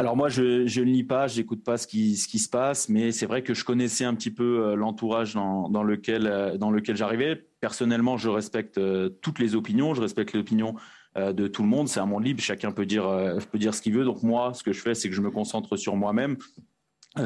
Alors 0.00 0.16
moi, 0.16 0.30
je, 0.30 0.66
je 0.66 0.80
ne 0.80 0.86
lis 0.86 1.04
pas, 1.04 1.26
j'écoute 1.26 1.62
pas 1.62 1.76
ce 1.76 1.86
qui, 1.86 2.16
se 2.16 2.48
passe, 2.48 2.88
mais 2.88 3.12
c'est 3.12 3.26
vrai 3.26 3.42
que 3.42 3.52
je 3.52 3.66
connaissais 3.66 4.06
un 4.06 4.14
petit 4.14 4.30
peu 4.30 4.64
euh, 4.64 4.74
l'entourage 4.74 5.34
dans, 5.34 5.82
lequel, 5.82 6.26
euh, 6.26 6.56
dans 6.56 6.70
lequel 6.70 6.96
j'arrivais. 6.96 7.36
Personnellement, 7.60 8.16
je 8.16 8.30
respecte 8.30 8.78
euh, 8.78 9.10
toutes 9.20 9.38
les 9.38 9.54
opinions, 9.54 9.92
je 9.92 10.00
respecte 10.00 10.32
l'opinion 10.32 10.74
de 11.16 11.48
tout 11.48 11.62
le 11.62 11.68
monde. 11.68 11.88
C'est 11.88 12.00
un 12.00 12.06
monde 12.06 12.24
libre, 12.24 12.40
chacun 12.40 12.72
peut 12.72 12.86
dire, 12.86 13.04
peut 13.52 13.58
dire 13.58 13.74
ce 13.74 13.82
qu'il 13.82 13.92
veut. 13.92 14.04
Donc 14.04 14.22
moi, 14.22 14.54
ce 14.54 14.62
que 14.62 14.72
je 14.72 14.80
fais, 14.80 14.94
c'est 14.94 15.10
que 15.10 15.14
je 15.14 15.20
me 15.20 15.30
concentre 15.30 15.76
sur 15.76 15.96
moi-même, 15.96 16.38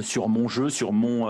sur 0.01 0.29
mon 0.29 0.49
jeu, 0.49 0.71
sur 0.71 0.93
mon 0.93 1.29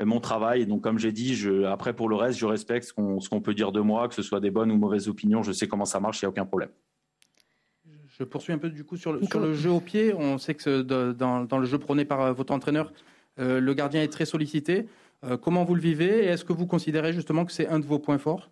mon 0.00 0.20
travail. 0.20 0.62
Et 0.62 0.66
donc, 0.66 0.82
comme 0.82 0.98
j'ai 0.98 1.12
dit, 1.12 1.34
je, 1.34 1.64
après, 1.64 1.92
pour 1.92 2.08
le 2.08 2.16
reste, 2.16 2.38
je 2.38 2.46
respecte 2.46 2.86
ce 2.86 2.92
qu'on 2.92 3.18
qu 3.18 3.40
peut 3.40 3.54
dire 3.54 3.72
de 3.72 3.80
moi, 3.80 4.08
que 4.08 4.14
ce 4.14 4.22
soit 4.22 4.40
des 4.40 4.50
bonnes 4.50 4.72
ou 4.72 4.76
mauvaises 4.76 5.08
opinions. 5.08 5.42
Je 5.42 5.52
sais 5.52 5.68
comment 5.68 5.84
ça 5.84 6.00
marche, 6.00 6.22
il 6.22 6.24
n'y 6.24 6.26
a 6.26 6.30
aucun 6.30 6.46
problème. 6.46 6.70
Je 8.18 8.22
poursuis 8.22 8.52
un 8.52 8.58
peu 8.58 8.70
du 8.70 8.84
coup 8.84 8.96
sur 8.96 9.12
le, 9.12 9.22
sur 9.24 9.40
le 9.40 9.54
jeu 9.54 9.70
au 9.70 9.80
pied. 9.80 10.14
On 10.14 10.38
sait 10.38 10.54
que 10.54 10.82
dans, 10.82 11.44
dans, 11.44 11.58
le 11.58 11.66
jeu 11.66 11.78
prôné 11.78 12.04
par 12.04 12.32
votre 12.32 12.52
entraîneur, 12.52 12.92
euh, 13.40 13.60
le 13.60 13.74
gardien 13.74 14.02
est 14.02 14.12
très 14.12 14.24
sollicité. 14.24 14.86
Euh, 15.24 15.36
comment 15.36 15.64
vous 15.64 15.74
le 15.74 15.80
vivez? 15.80 16.24
Et 16.24 16.26
est-ce 16.26 16.44
que 16.44 16.52
vous 16.52 16.66
considérez 16.66 17.12
justement 17.12 17.44
que 17.44 17.52
c'est 17.52 17.66
un 17.66 17.80
de 17.80 17.86
vos 17.86 17.98
points 17.98 18.18
forts? 18.18 18.50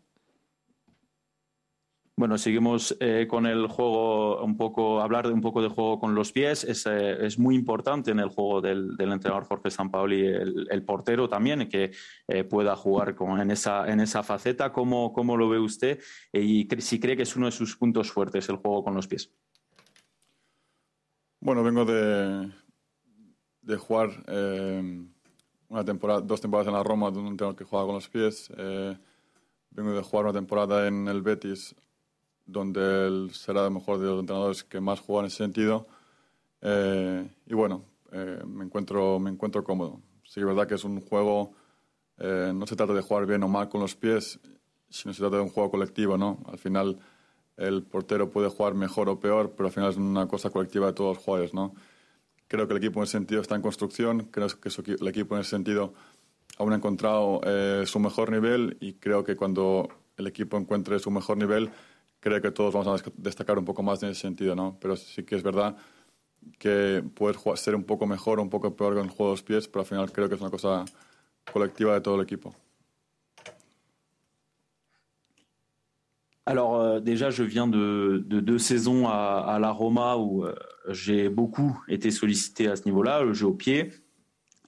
Bueno, 2.23 2.39
seguimos 2.39 2.97
eh, 3.01 3.27
con 3.29 3.47
el 3.47 3.67
juego, 3.67 4.45
un 4.45 4.57
poco, 4.57 5.01
hablar 5.01 5.27
de 5.27 5.33
un 5.33 5.41
poco 5.41 5.61
de 5.61 5.67
juego 5.67 5.99
con 5.99 6.15
los 6.15 6.31
pies. 6.31 6.63
Es, 6.63 6.87
eh, 6.87 7.27
es 7.27 7.37
muy 7.37 7.57
importante 7.57 8.13
en 8.13 8.21
el 8.21 8.29
juego 8.29 8.61
del, 8.61 8.97
del 8.97 9.11
entrenador 9.11 9.45
Jorge 9.45 9.73
Sampaoli, 9.73 10.21
el, 10.27 10.69
el 10.71 10.85
portero 10.85 11.29
también, 11.29 11.69
que 11.69 11.91
eh, 12.29 12.45
pueda 12.45 12.77
jugar 12.77 13.17
con, 13.17 13.41
en, 13.41 13.51
esa, 13.51 13.91
en 13.91 13.99
esa 13.99 14.23
faceta. 14.23 14.73
¿Cómo, 14.73 15.13
cómo 15.13 15.37
lo 15.37 15.49
ve 15.49 15.59
usted? 15.59 15.99
y 16.33 16.69
si 16.79 17.01
cree 17.01 17.17
que 17.17 17.25
es 17.25 17.35
uno 17.35 17.47
de 17.47 17.51
sus 17.53 17.77
puntos 17.77 18.13
fuertes 18.13 18.49
el 18.49 18.55
juego 18.55 18.85
con 18.85 18.95
los 18.95 19.09
pies. 19.09 19.35
Bueno, 21.41 21.65
vengo 21.65 21.85
de, 21.85 22.53
de 23.63 23.77
jugar 23.79 24.11
eh, 24.29 25.05
una 25.67 25.85
temporada, 25.85 26.21
dos 26.21 26.41
temporadas 26.41 26.69
en 26.69 26.75
la 26.75 26.85
Roma, 26.85 27.11
donde 27.11 27.37
tengo 27.37 27.57
que 27.57 27.65
jugar 27.65 27.87
con 27.87 27.97
los 27.97 28.09
pies. 28.09 28.49
Eh, 28.57 28.97
vengo 29.71 29.93
de 29.93 30.03
jugar 30.03 30.27
una 30.27 30.35
temporada 30.35 30.87
en 30.87 31.09
el 31.09 31.21
Betis 31.21 31.75
donde 32.47 33.07
él 33.07 33.31
será 33.33 33.69
mejor 33.71 33.99
de 33.99 34.07
los 34.07 34.21
entrenadores 34.21 34.65
que 34.65 34.81
más 34.81 35.01
juega 35.01 35.23
en 35.23 35.27
ese 35.27 35.39
sentido. 35.39 35.87
Eh, 36.61 37.29
y 37.47 37.55
bueno, 37.55 37.85
eh, 38.13 38.43
me, 38.47 38.65
encuentro, 38.65 39.19
me 39.19 39.31
encuentro 39.31 39.65
cómodo. 39.65 40.01
Sí 40.25 40.41
es 40.41 40.47
verdad 40.47 40.67
que 40.67 40.75
es 40.75 40.85
un 40.85 41.01
juego, 41.01 41.53
eh, 42.19 42.53
no 42.55 42.67
se 42.67 42.77
trata 42.77 42.93
de 42.93 43.03
jugar 43.03 43.27
bien 43.27 43.43
o 43.43 43.49
mal 43.49 43.69
con 43.69 43.81
los 43.81 43.97
pies, 43.97 44.39
sino 44.89 45.15
se 45.15 45.21
trata 45.21 45.37
de 45.37 45.43
un 45.43 45.49
juego 45.49 45.71
colectivo, 45.71 46.17
¿no? 46.17 46.39
Al 46.47 46.59
final 46.59 46.99
el 47.57 47.83
portero 47.83 48.31
puede 48.31 48.49
jugar 48.49 48.75
mejor 48.75 49.09
o 49.09 49.21
peor, 49.21 49.55
pero 49.57 49.67
al 49.69 49.73
final 49.73 49.91
es 49.91 49.97
una 49.97 50.27
cosa 50.27 50.51
colectiva 50.51 50.87
de 50.87 50.93
todos 50.93 51.17
los 51.17 51.25
jugadores, 51.25 51.55
¿no? 51.55 51.75
Creo 52.49 52.67
que 52.67 52.75
el 52.75 52.79
equipo 52.79 53.01
en 53.01 53.05
ese 53.05 53.13
sentido 53.13 53.41
está 53.41 53.55
en 53.55 53.63
construcción, 53.63 54.29
creo 54.31 54.49
que 54.49 54.69
el 54.69 55.09
equipo 55.09 55.35
en 55.35 55.41
ese 55.41 55.51
sentido 55.51 55.95
aún 56.59 56.73
ha 56.73 56.77
encontrado 56.77 57.41
eh, 57.45 57.85
su 57.87 57.99
mejor 57.99 58.31
nivel 58.31 58.77
y 58.81 58.95
creo 58.95 59.25
que 59.25 59.37
cuando 59.37 59.89
el 60.17 60.27
equipo 60.27 60.59
encuentre 60.59 60.99
su 60.99 61.11
mejor 61.11 61.39
nivel, 61.39 61.71
creo 62.23 62.41
que 62.41 62.53
todos 62.53 62.73
vamos 62.73 63.03
a 63.03 63.13
destacar 63.17 63.59
un 63.59 63.65
poco 63.65 63.83
más 63.83 64.03
en 64.03 64.11
ese 64.11 64.21
sentido, 64.21 64.55
¿no? 64.55 64.79
Pero 64.81 64.97
sí 64.97 65.25
que 65.25 65.35
es 65.35 65.43
verdad 65.43 65.77
que 66.59 67.03
puedes 67.15 67.37
ser 67.61 67.75
un 67.75 67.83
poco 67.83 68.07
mejor 68.07 68.39
o 68.39 68.43
un 68.43 68.49
poco 68.49 68.75
peor 68.75 68.95
con 68.95 69.05
el 69.05 69.11
juego 69.11 69.33
de 69.33 69.33
los 69.35 69.43
pies, 69.43 69.69
pero 69.69 69.81
al 69.81 69.87
final 69.87 70.13
creo 70.13 70.29
que 70.29 70.37
es 70.37 70.41
una 70.41 70.51
cosa 70.51 70.85
collective 71.53 71.93
de 71.93 72.01
todo 72.01 72.15
el 72.15 72.23
equipo. 72.23 72.55
Alors 76.45 76.75
euh, 76.81 77.01
déjà, 77.01 77.31
je 77.31 77.45
viens 77.45 77.69
de, 77.69 78.23
de 78.25 78.41
deux 78.41 78.59
saisons 78.59 79.09
à, 79.09 79.45
à 79.47 79.59
la 79.59 79.71
Roma 79.71 80.17
où 80.17 80.45
euh, 80.45 80.55
j'ai 80.89 81.29
beaucoup 81.29 81.81
été 81.89 82.11
sollicité 82.11 82.69
à 82.69 82.77
ce 82.77 82.85
niveau-là, 82.85 83.23
le 83.23 83.33
jeu 83.33 83.47
au 83.47 83.55
pied. 83.55 83.93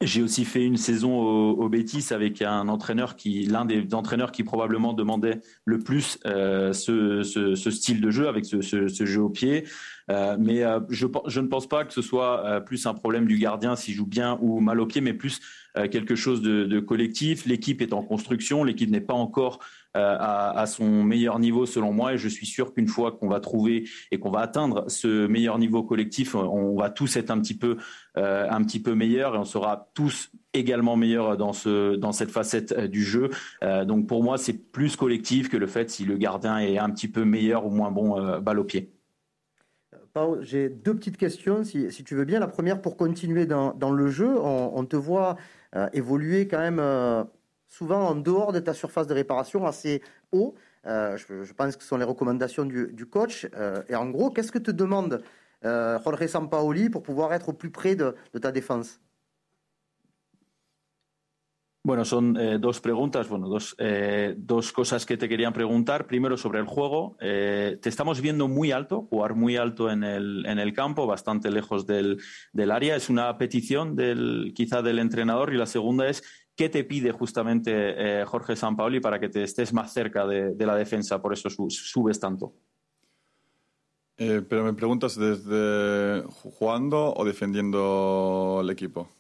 J'ai 0.04 0.22
aussi 0.22 0.44
fait 0.44 0.64
une 0.64 0.76
saison 0.76 1.18
au, 1.18 1.50
au 1.52 1.68
Betis 1.68 2.12
avec 2.12 2.42
un 2.42 2.68
entraîneur 2.68 3.16
qui, 3.16 3.46
l'un 3.46 3.64
des 3.64 3.94
entraîneurs 3.94 4.32
qui 4.32 4.44
probablement 4.44 4.92
demandait 4.92 5.40
le 5.64 5.78
plus 5.78 6.18
euh, 6.26 6.72
ce, 6.72 7.54
style 7.70 8.00
de 8.00 8.10
jeu 8.10 8.28
avec 8.28 8.44
ce, 8.44 8.60
ce 8.60 9.06
jeu 9.06 9.22
au 9.22 9.30
pied. 9.30 9.64
Euh, 10.10 10.36
mais 10.38 10.62
euh, 10.62 10.80
je, 10.90 11.06
ne 11.06 11.46
pense 11.46 11.66
pas 11.66 11.84
que 11.84 11.92
ce 11.92 12.02
soit 12.02 12.44
euh, 12.44 12.60
plus 12.60 12.86
un 12.86 12.94
problème 12.94 13.26
du 13.26 13.38
gardien 13.38 13.74
s'il 13.74 13.94
joue 13.94 14.06
bien 14.06 14.38
ou 14.42 14.60
mal 14.60 14.80
au 14.80 14.86
pied, 14.86 15.00
mais 15.00 15.14
plus 15.14 15.40
quelque 15.90 16.14
chose 16.14 16.40
de, 16.40 16.78
collectif. 16.78 17.46
L'équipe 17.46 17.82
est 17.82 17.92
en 17.92 18.04
construction, 18.04 18.62
l'équipe 18.62 18.88
n'est 18.88 19.00
pas 19.00 19.14
encore 19.14 19.58
à, 19.94 20.66
son 20.68 21.02
meilleur 21.02 21.40
niveau 21.40 21.66
selon 21.66 21.92
moi. 21.92 22.14
Et 22.14 22.16
je 22.16 22.28
suis 22.28 22.46
sûr 22.46 22.72
qu'une 22.72 22.86
fois 22.86 23.10
qu'on 23.10 23.26
va 23.26 23.40
trouver 23.40 23.88
et 24.12 24.20
qu'on 24.20 24.30
va 24.30 24.38
atteindre 24.38 24.84
ce 24.88 25.26
meilleur 25.26 25.58
niveau 25.58 25.82
collectif, 25.82 26.36
on 26.36 26.76
va 26.76 26.90
tous 26.90 27.16
être 27.16 27.32
un 27.32 27.40
petit 27.40 27.58
peu, 27.58 27.76
euh, 28.16 28.46
un 28.48 28.62
petit 28.62 28.80
peu 28.80 28.94
meilleurs 28.94 29.34
et 29.34 29.38
on 29.38 29.44
sera 29.44 29.90
tous 29.94 30.30
également 30.52 30.94
meilleurs 30.96 31.36
dans, 31.36 31.52
ce, 31.52 31.96
dans 31.96 32.12
cette 32.12 32.30
facette 32.30 32.72
du 32.88 33.02
jeu. 33.02 33.30
Donc 33.60 34.06
pour 34.06 34.22
moi, 34.22 34.38
c'est 34.38 34.70
plus 34.70 34.94
collectif 34.94 35.48
que 35.48 35.56
le 35.56 35.66
fait 35.66 35.90
si 35.90 36.04
le 36.04 36.16
gardien 36.16 36.58
est 36.58 36.78
un 36.78 36.90
petit 36.90 37.08
peu 37.08 37.24
meilleur 37.24 37.66
ou 37.66 37.70
moins 37.70 37.90
bon 37.90 38.16
euh, 38.16 38.38
balle 38.38 38.60
au 38.60 38.64
pied. 38.64 38.92
J'ai 40.42 40.68
deux 40.68 40.94
petites 40.94 41.16
questions, 41.16 41.64
si, 41.64 41.90
si, 41.90 42.04
tu 42.04 42.14
veux 42.14 42.24
bien. 42.24 42.38
La 42.38 42.46
première, 42.46 42.80
pour 42.80 42.96
continuer 42.96 43.46
dans, 43.46 43.74
dans 43.74 43.90
le 43.90 44.08
jeu, 44.08 44.38
on, 44.40 44.84
te 44.84 44.94
voit 44.94 45.36
euh, 45.74 45.88
évoluer 45.92 46.46
quand 46.46 46.60
même 46.60 46.78
euh, 46.78 47.24
souvent 47.66 48.08
en 48.08 48.14
dehors 48.14 48.52
de 48.52 48.60
ta 48.60 48.74
surface 48.74 49.08
de 49.08 49.14
réparation, 49.14 49.66
assez 49.66 50.02
haut. 50.30 50.54
Euh, 50.86 51.16
je, 51.16 51.42
je, 51.42 51.52
pense 51.52 51.74
que 51.76 51.82
ce 51.82 51.88
sont 51.88 51.96
les 51.96 52.04
recommandations 52.04 52.64
du, 52.64 52.92
du 52.92 53.06
coach. 53.06 53.48
et 53.88 53.96
en 53.96 54.08
gros, 54.08 54.30
qu'est-ce 54.30 54.52
que 54.52 54.58
te 54.58 54.70
demande 54.70 55.20
Jorge 55.64 56.26
Sampaoli 56.28 56.90
pour 56.90 57.02
pouvoir 57.02 57.32
être 57.32 57.48
au 57.48 57.52
plus 57.52 57.70
près 57.70 57.96
de, 57.96 58.14
de 58.34 58.38
ta 58.38 58.52
défense? 58.52 59.00
Bueno, 61.86 62.06
son 62.06 62.34
eh, 62.38 62.56
dos 62.58 62.80
preguntas, 62.80 63.28
bueno, 63.28 63.46
dos, 63.46 63.76
eh, 63.76 64.34
dos, 64.38 64.72
cosas 64.72 65.04
que 65.04 65.18
te 65.18 65.28
querían 65.28 65.52
preguntar. 65.52 66.06
Primero 66.06 66.38
sobre 66.38 66.58
el 66.58 66.64
juego. 66.64 67.18
Eh, 67.20 67.78
te 67.82 67.90
estamos 67.90 68.22
viendo 68.22 68.48
muy 68.48 68.72
alto, 68.72 69.02
jugar 69.02 69.34
muy 69.34 69.58
alto 69.58 69.90
en 69.90 70.02
el, 70.02 70.46
en 70.46 70.58
el 70.58 70.72
campo, 70.72 71.06
bastante 71.06 71.50
lejos 71.50 71.86
del, 71.86 72.22
del, 72.54 72.70
área. 72.70 72.96
Es 72.96 73.10
una 73.10 73.36
petición 73.36 73.96
del, 73.96 74.54
quizá 74.56 74.80
del 74.80 74.98
entrenador. 74.98 75.52
Y 75.52 75.58
la 75.58 75.66
segunda 75.66 76.08
es, 76.08 76.22
¿qué 76.56 76.70
te 76.70 76.84
pide 76.84 77.12
justamente 77.12 77.72
eh, 77.74 78.24
Jorge 78.24 78.56
Sampaoli 78.56 79.00
para 79.00 79.20
que 79.20 79.28
te 79.28 79.42
estés 79.42 79.74
más 79.74 79.92
cerca 79.92 80.26
de, 80.26 80.54
de 80.54 80.66
la 80.66 80.76
defensa? 80.76 81.20
Por 81.20 81.34
eso 81.34 81.50
subes 81.50 82.18
tanto. 82.18 82.54
Pero 84.16 84.64
me 84.64 84.72
preguntas 84.72 85.18
desde 85.18 86.22
jugando 86.28 87.12
o 87.14 87.24
defendiendo 87.26 88.60
el 88.62 88.70
equipo. 88.70 89.10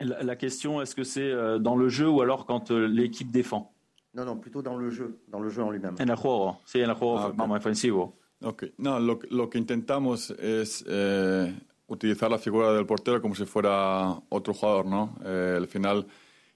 La, 0.00 0.22
la 0.22 0.36
question, 0.36 0.82
est-ce 0.82 0.94
que 0.94 1.04
c'est 1.04 1.30
euh, 1.30 1.58
dans 1.58 1.76
le 1.76 1.88
jeu 1.88 2.08
ou 2.08 2.20
alors 2.20 2.46
quand 2.46 2.70
euh, 2.70 2.86
l'équipe 2.86 3.30
défend 3.30 3.72
Non, 4.14 4.24
non, 4.24 4.36
plutôt 4.36 4.62
dans 4.62 4.76
le 4.76 4.90
jeu, 4.90 5.20
dans 5.28 5.40
le 5.40 5.48
jeu 5.48 5.62
en 5.62 5.70
lui-même. 5.70 5.94
En 6.00 6.08
el 6.08 6.16
juego, 6.16 6.56
sí, 6.64 6.80
en 6.80 6.90
el 6.90 6.96
juego 6.96 7.18
ah, 7.18 7.28
okay. 7.28 7.56
ofensivo. 7.56 8.18
Ok, 8.42 8.64
no, 8.78 8.98
lo, 8.98 9.18
lo 9.30 9.48
que 9.48 9.58
intentamos 9.58 10.30
es 10.30 10.84
eh, 10.86 11.54
utilizar 11.86 12.30
la 12.30 12.38
figura 12.38 12.72
del 12.72 12.86
portero 12.86 13.20
como 13.20 13.34
si 13.34 13.44
fuera 13.44 14.20
otro 14.28 14.52
jugador, 14.52 14.86
¿no? 14.86 15.16
Eh, 15.24 15.54
al 15.56 15.66
final 15.66 16.06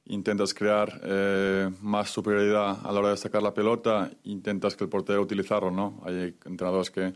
intentas 0.06 0.54
crear 0.54 1.00
eh, 1.02 1.70
más 1.82 2.10
superioridad 2.10 2.78
a 2.84 2.92
la 2.92 3.00
hora 3.00 3.10
de 3.10 3.16
sacar 3.16 3.42
la 3.42 3.52
pelota, 3.52 4.10
intentas 4.24 4.74
que 4.74 4.84
el 4.84 4.90
portero 4.90 5.22
utilizarlo, 5.22 5.70
¿no? 5.70 6.00
Hay 6.04 6.34
entrenadores 6.44 6.90
que, 6.90 7.12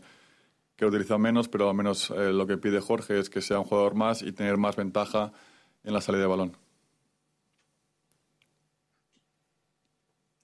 que 0.75 0.85
utilizan 0.85 1.21
menos, 1.21 1.47
pero 1.49 1.69
al 1.69 1.75
menos 1.75 2.11
eh, 2.11 2.31
lo 2.31 2.45
que 2.45 2.57
pide 2.57 2.79
Jorge 2.79 3.19
es 3.19 3.29
que 3.29 3.41
sea 3.41 3.59
un 3.59 3.65
jugador 3.65 3.95
más 3.95 4.21
y 4.21 4.31
tener 4.31 4.57
más 4.57 4.75
ventaja 4.75 5.33
en 5.87 5.93
la 5.93 6.01
salida 6.01 6.23
de 6.23 6.29
ballon 6.29 6.51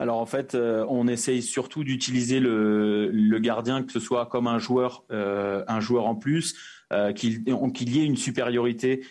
Alors 0.01 0.17
en 0.19 0.25
fait, 0.25 0.55
euh, 0.55 0.85
on 0.87 1.09
essaye 1.09 1.41
surtout 1.41 1.83
d'utiliser 1.83 2.39
le, 2.39 3.37
gardien, 3.39 3.83
que 3.83 3.91
ce 3.91 3.99
soit 3.99 4.27
comme 4.27 4.47
un 4.47 4.57
joueur, 4.57 5.03
euh, 5.11 5.63
un 5.67 5.81
joueur 5.81 6.05
en 6.07 6.15
plus, 6.15 6.55
euh, 6.93 7.11
qu'il 7.11 7.43
qu 7.43 7.83
y 7.85 7.99
ait 7.99 8.05
une 8.05 8.15
supériorité 8.15 9.05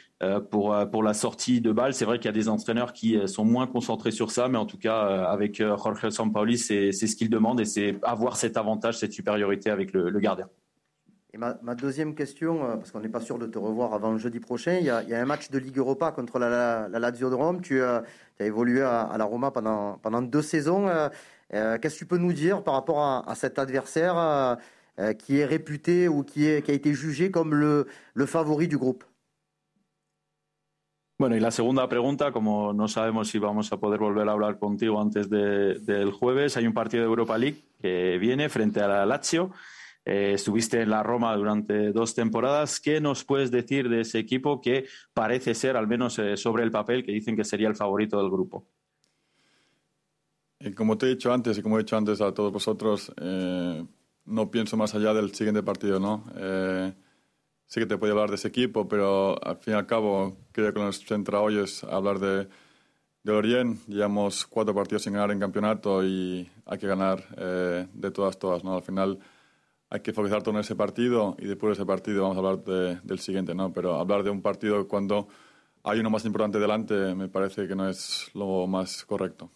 pour, 0.50 0.74
pour 0.90 1.02
la 1.04 1.14
sortie 1.14 1.60
de 1.60 1.70
balle. 1.70 1.94
C'est 1.94 2.04
vrai 2.04 2.18
qu'il 2.18 2.26
y 2.26 2.30
a 2.30 2.32
des 2.32 2.48
entraîneurs 2.48 2.92
qui 2.92 3.16
sont 3.28 3.44
moins 3.44 3.68
concentrés 3.68 4.10
sur 4.10 4.32
ça, 4.32 4.48
mais 4.48 4.58
en 4.58 4.66
tout 4.66 4.78
cas, 4.78 5.00
avec 5.26 5.58
Jorge 5.58 6.08
Sampaoli, 6.10 6.58
c'est 6.58 6.90
ce 6.90 7.14
qu'il 7.14 7.30
demande 7.30 7.60
et 7.60 7.64
c'est 7.64 7.98
avoir 8.02 8.36
cet 8.36 8.56
avantage, 8.56 8.98
cette 8.98 9.12
supériorité 9.12 9.70
avec 9.70 9.92
le 9.92 10.18
gardien. 10.18 10.48
Ma, 11.38 11.76
deuxième 11.76 12.16
question, 12.16 12.64
euh, 12.64 12.76
parce 12.76 12.90
qu'on 12.90 12.98
n'est 12.98 13.08
pas 13.08 13.20
sûr 13.20 13.38
de 13.38 13.46
te 13.46 13.58
revoir 13.58 13.94
avant 13.94 14.18
jeudi 14.18 14.40
prochain, 14.40 14.78
il 14.78 14.86
y 14.86 14.90
a, 14.90 14.98
un 14.98 15.24
match 15.24 15.50
de 15.50 15.58
Ligue 15.58 15.78
Europa 15.78 16.10
contre 16.10 16.40
la, 16.40 16.48
la, 16.48 16.88
la 16.88 16.98
Lazio 16.98 17.30
de 17.30 17.36
Rome. 17.36 17.60
Tu, 17.60 17.80
euh, 17.80 18.00
as 18.40 18.44
évolué 18.44 18.82
à, 18.82 19.14
la 19.16 19.24
Roma 19.24 19.52
pendant, 19.52 20.22
deux 20.22 20.42
saisons. 20.42 20.88
Euh, 20.88 21.78
Qu'est-ce 21.78 21.94
que 21.94 21.98
tu 22.00 22.06
peux 22.06 22.18
nous 22.18 22.32
dire 22.32 22.64
par 22.64 22.74
rapport 22.74 23.00
à, 23.00 23.34
cet 23.36 23.58
adversaire 23.60 24.58
qui 25.18 25.38
est 25.38 25.44
réputé 25.44 26.08
ou 26.08 26.24
qui, 26.24 26.46
a 26.46 26.58
été 26.58 26.92
jugé 26.92 27.30
comme 27.30 27.54
le, 27.54 27.86
le 28.14 28.26
favori 28.26 28.66
du 28.66 28.76
groupe? 28.76 29.04
Bueno, 31.20 31.36
y 31.36 31.40
la 31.40 31.50
segunda 31.50 31.88
pregunta, 31.88 32.30
como 32.30 32.72
no 32.72 32.86
sabemos 32.86 33.28
si 33.28 33.38
vamos 33.38 33.72
a 33.72 33.78
poder 33.78 33.98
volver 33.98 34.28
a 34.28 34.32
hablar 34.32 34.58
contigo 34.58 35.00
antes 35.00 35.28
de, 35.28 35.78
del 35.80 36.12
jueves, 36.12 36.56
hay 36.56 36.66
un 36.66 36.74
partido 36.74 37.02
de 37.02 37.08
Europa 37.08 37.38
League 37.38 37.64
que 37.80 38.18
viene 38.18 38.48
frente 38.48 38.80
a 38.80 38.88
la 38.88 39.06
Lazio. 39.06 39.50
Eh, 40.08 40.32
estuviste 40.32 40.80
en 40.80 40.88
la 40.88 41.02
Roma 41.02 41.36
durante 41.36 41.92
dos 41.92 42.14
temporadas. 42.14 42.80
¿Qué 42.80 42.98
nos 42.98 43.24
puedes 43.24 43.50
decir 43.50 43.90
de 43.90 44.00
ese 44.00 44.18
equipo 44.18 44.62
que 44.62 44.86
parece 45.12 45.54
ser, 45.54 45.76
al 45.76 45.86
menos 45.86 46.18
eh, 46.18 46.38
sobre 46.38 46.64
el 46.64 46.70
papel, 46.70 47.04
que 47.04 47.12
dicen 47.12 47.36
que 47.36 47.44
sería 47.44 47.68
el 47.68 47.76
favorito 47.76 48.16
del 48.16 48.30
grupo? 48.30 48.66
Y 50.60 50.72
como 50.72 50.96
te 50.96 51.04
he 51.04 51.10
dicho 51.10 51.30
antes 51.30 51.58
y 51.58 51.62
como 51.62 51.76
he 51.76 51.82
dicho 51.82 51.98
antes 51.98 52.22
a 52.22 52.32
todos 52.32 52.50
vosotros, 52.50 53.12
eh, 53.20 53.84
no 54.24 54.50
pienso 54.50 54.78
más 54.78 54.94
allá 54.94 55.12
del 55.12 55.34
siguiente 55.34 55.62
partido, 55.62 56.00
¿no? 56.00 56.24
Eh, 56.36 56.90
sí 57.66 57.78
que 57.78 57.86
te 57.86 57.98
puedo 57.98 58.14
hablar 58.14 58.30
de 58.30 58.36
ese 58.36 58.48
equipo, 58.48 58.88
pero 58.88 59.36
al 59.44 59.58
fin 59.58 59.74
y 59.74 59.76
al 59.76 59.86
cabo 59.86 60.38
creo 60.52 60.72
que 60.72 60.80
nos 60.80 61.04
centra 61.04 61.42
hoy 61.42 61.58
es 61.58 61.84
hablar 61.84 62.18
de, 62.18 62.48
de 63.24 63.32
Orient. 63.32 63.86
Llevamos 63.86 64.46
cuatro 64.46 64.74
partidos 64.74 65.02
sin 65.02 65.12
ganar 65.12 65.32
en 65.32 65.38
campeonato 65.38 66.02
y 66.02 66.50
hay 66.64 66.78
que 66.78 66.86
ganar 66.86 67.22
eh, 67.36 67.86
de 67.92 68.10
todas, 68.10 68.38
todas, 68.38 68.64
¿no? 68.64 68.74
Al 68.74 68.82
final 68.82 69.18
hay 69.90 70.00
que 70.00 70.12
focalizar 70.12 70.42
todo 70.42 70.54
en 70.54 70.60
ese 70.60 70.76
partido 70.76 71.36
y 71.38 71.46
después 71.46 71.70
de 71.70 71.82
ese 71.82 71.86
partido 71.86 72.22
vamos 72.22 72.36
a 72.36 72.40
hablar 72.40 72.64
de, 72.64 72.98
del 73.02 73.18
siguiente, 73.18 73.54
¿no? 73.54 73.72
Pero 73.72 73.96
hablar 73.96 74.22
de 74.22 74.30
un 74.30 74.42
partido 74.42 74.86
cuando 74.86 75.28
hay 75.82 76.00
uno 76.00 76.10
más 76.10 76.24
importante 76.24 76.58
delante 76.58 77.14
me 77.14 77.28
parece 77.28 77.66
que 77.66 77.74
no 77.74 77.88
es 77.88 78.30
lo 78.34 78.66
más 78.66 79.04
correcto. 79.04 79.50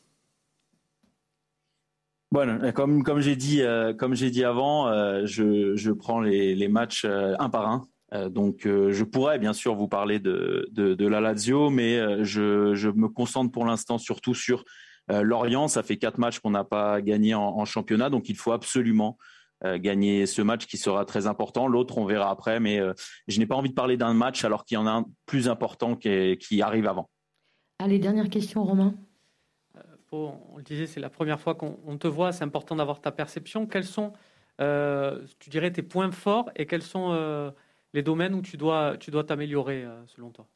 Bueno, 2.30 2.72
comme, 2.72 3.02
comme 3.02 3.20
j'ai 3.20 3.36
dit, 3.36 3.60
euh, 3.60 3.92
dit 3.92 4.42
avant, 4.42 4.88
euh, 4.88 5.26
je, 5.26 5.76
je, 5.76 5.92
prends 5.92 6.22
les, 6.22 6.54
les 6.54 6.68
matchs 6.68 7.04
euh, 7.04 7.34
un 7.38 7.50
par 7.50 7.68
un. 7.68 7.86
Euh, 8.14 8.28
donc, 8.28 8.66
euh, 8.66 8.92
je 8.92 9.04
pourrais 9.04 9.38
bien 9.38 9.52
sûr 9.52 9.74
vous 9.74 9.88
parler 9.88 10.18
de, 10.18 10.68
de, 10.70 10.94
de 10.94 11.06
la 11.06 11.20
Lazio, 11.20 11.70
mais 11.70 11.98
euh, 11.98 12.24
je, 12.24 12.74
je, 12.74 12.88
me 12.88 13.08
concentre 13.08 13.50
pour 13.52 13.64
l'instant 13.64 13.98
surtout 13.98 14.34
sur 14.34 14.64
Lorient. 15.08 15.68
Ça 15.68 15.82
fait 15.82 15.96
quatre 15.96 16.18
matchs 16.18 16.38
qu'on 16.38 16.52
n'a 16.52 16.64
pas 16.64 17.02
gagné 17.02 17.34
en, 17.34 17.42
en, 17.42 17.64
championnat, 17.64 18.08
donc 18.08 18.28
il 18.28 18.36
faut 18.36 18.52
absolument 18.52 19.18
gagner 19.64 20.26
ce 20.26 20.42
match 20.42 20.66
qui 20.66 20.76
sera 20.76 21.04
très 21.04 21.26
important. 21.26 21.68
L'autre, 21.68 21.98
on 21.98 22.04
verra 22.04 22.30
après, 22.30 22.60
mais 22.60 22.80
euh, 22.80 22.94
je 23.28 23.38
n'ai 23.38 23.46
pas 23.46 23.54
envie 23.54 23.70
de 23.70 23.74
parler 23.74 23.96
d'un 23.96 24.14
match 24.14 24.44
alors 24.44 24.64
qu'il 24.64 24.76
y 24.76 24.78
en 24.78 24.86
a 24.86 24.90
un 24.90 25.04
plus 25.26 25.48
important 25.48 25.96
qui, 25.96 26.36
qui 26.38 26.62
arrive 26.62 26.86
avant. 26.86 27.08
Allez, 27.78 27.98
dernière 27.98 28.28
question, 28.28 28.64
Romain. 28.64 28.94
Euh, 29.76 29.80
on 30.12 30.56
le 30.56 30.62
disait, 30.62 30.86
c'est 30.86 31.00
la 31.00 31.10
première 31.10 31.40
fois 31.40 31.54
qu'on 31.54 31.98
te 31.98 32.08
voit, 32.08 32.32
c'est 32.32 32.44
important 32.44 32.76
d'avoir 32.76 33.00
ta 33.00 33.12
perception. 33.12 33.66
Quels 33.66 33.84
sont, 33.84 34.12
euh, 34.60 35.24
tu 35.38 35.50
dirais, 35.50 35.70
tes 35.70 35.82
points 35.82 36.10
forts 36.10 36.50
et 36.56 36.66
quels 36.66 36.82
sont 36.82 37.12
euh, 37.12 37.50
les 37.92 38.02
domaines 38.02 38.34
où 38.34 38.42
tu 38.42 38.56
dois 38.56 38.96
tu 38.98 39.10
dois 39.10 39.24
t'améliorer 39.24 39.84
euh, 39.84 40.06
selon 40.06 40.30
toi? 40.30 40.46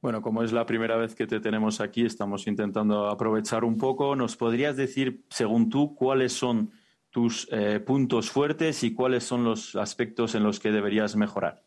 Bueno, 0.00 0.22
como 0.22 0.44
es 0.44 0.52
la 0.52 0.64
primera 0.64 0.96
vez 0.96 1.16
que 1.16 1.26
te 1.26 1.40
tenemos 1.40 1.80
aquí, 1.80 2.04
estamos 2.04 2.46
intentando 2.46 3.08
aprovechar 3.08 3.64
un 3.64 3.76
poco. 3.76 4.14
¿Nos 4.14 4.36
podrías 4.36 4.76
decir, 4.76 5.24
según 5.28 5.70
tú, 5.70 5.96
cuáles 5.96 6.32
son 6.32 6.70
tus 7.18 7.48
eh, 7.50 7.80
puntos 7.80 8.30
fuertes 8.30 8.84
y 8.84 8.94
cuáles 8.94 9.24
son 9.24 9.42
los 9.42 9.74
aspectos 9.74 10.36
en 10.36 10.44
los 10.44 10.60
que 10.60 10.70
deberías 10.70 11.16
mejorar? 11.16 11.64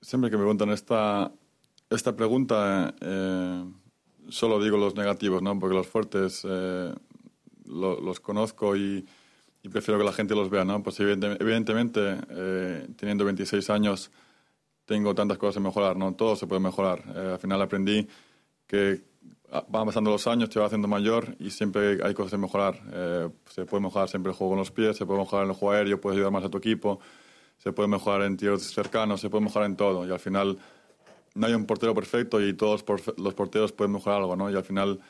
Siempre 0.00 0.30
que 0.30 0.38
me 0.38 0.44
preguntan 0.44 0.70
esta, 0.70 1.30
esta 1.90 2.16
pregunta, 2.16 2.94
eh, 2.98 3.64
solo 4.30 4.64
digo 4.64 4.78
los 4.78 4.94
negativos, 4.94 5.42
¿no? 5.42 5.58
porque 5.58 5.76
los 5.76 5.86
fuertes 5.86 6.40
eh, 6.48 6.94
lo, 7.66 8.00
los 8.00 8.18
conozco 8.18 8.74
y, 8.78 9.06
y, 9.62 9.68
prefiero 9.68 9.98
que 9.98 10.06
la 10.06 10.14
gente 10.14 10.34
los 10.34 10.48
vea. 10.48 10.64
¿no? 10.64 10.82
Pues 10.82 10.98
evidentemente, 11.00 12.16
eh, 12.30 12.88
teniendo 12.96 13.26
26 13.26 13.68
años, 13.68 14.10
tengo 14.86 15.14
tantas 15.14 15.36
cosas 15.36 15.56
que 15.56 15.68
mejorar, 15.68 15.98
¿no? 15.98 16.14
todo 16.14 16.34
se 16.34 16.46
puede 16.46 16.62
mejorar. 16.62 17.04
Eh, 17.14 17.32
al 17.34 17.38
final 17.38 17.60
aprendí 17.60 18.08
que 18.66 19.04
van 19.68 19.86
pasando 19.86 20.10
los 20.10 20.26
años, 20.26 20.48
te 20.50 20.58
vas 20.58 20.66
haciendo 20.66 20.88
mayor 20.88 21.36
y 21.38 21.50
siempre 21.50 22.02
hay 22.02 22.14
cosas 22.14 22.32
que 22.32 22.38
mejorar. 22.38 22.80
Eh, 22.92 23.28
se 23.50 23.64
puede 23.64 23.82
mejorar 23.82 24.08
siempre 24.08 24.32
el 24.32 24.36
juego 24.36 24.52
con 24.52 24.58
los 24.58 24.70
pies, 24.70 24.96
se 24.96 25.06
puede 25.06 25.20
mejorar 25.20 25.44
en 25.44 25.50
el 25.50 25.56
juego 25.56 25.74
aéreo, 25.74 26.00
puedes 26.00 26.16
ayudar 26.16 26.32
más 26.32 26.44
a 26.44 26.48
tu 26.48 26.58
equipo, 26.58 27.00
se 27.58 27.72
puede 27.72 27.88
mejorar 27.88 28.22
en 28.22 28.36
tiros 28.36 28.62
cercanos, 28.62 29.20
se 29.20 29.30
puede 29.30 29.44
mejorar 29.44 29.68
en 29.70 29.76
todo. 29.76 30.06
Y 30.06 30.10
al 30.10 30.18
final 30.18 30.58
no 31.34 31.46
hay 31.46 31.54
un 31.54 31.66
portero 31.66 31.94
perfecto 31.94 32.40
y 32.40 32.54
todos 32.54 32.84
los 33.16 33.34
porteros 33.34 33.72
pueden 33.72 33.92
mejorar 33.92 34.20
algo, 34.20 34.36
¿no? 34.36 34.50
Y 34.50 34.56
al 34.56 34.64
final 34.64 35.00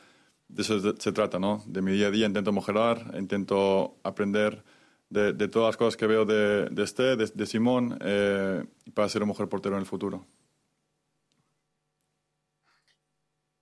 de 0.47 0.61
eso 0.61 0.79
se 0.97 1.11
trata, 1.11 1.39
¿no? 1.39 1.63
De 1.65 1.81
mi 1.81 1.91
día 1.91 2.07
a 2.07 2.11
día 2.11 2.27
intento 2.27 2.51
mejorar, 2.51 3.15
intento 3.17 3.95
aprender 4.03 4.63
de, 5.09 5.33
de 5.33 5.47
todas 5.47 5.69
las 5.69 5.77
cosas 5.77 5.97
que 5.97 6.07
veo 6.07 6.25
de, 6.25 6.69
de 6.69 6.83
este, 6.83 7.15
de, 7.15 7.27
de 7.33 7.45
Simón, 7.45 7.97
eh, 8.01 8.63
para 8.93 9.09
ser 9.09 9.23
un 9.23 9.29
mejor 9.29 9.49
portero 9.49 9.75
en 9.75 9.81
el 9.81 9.87
futuro. 9.87 10.25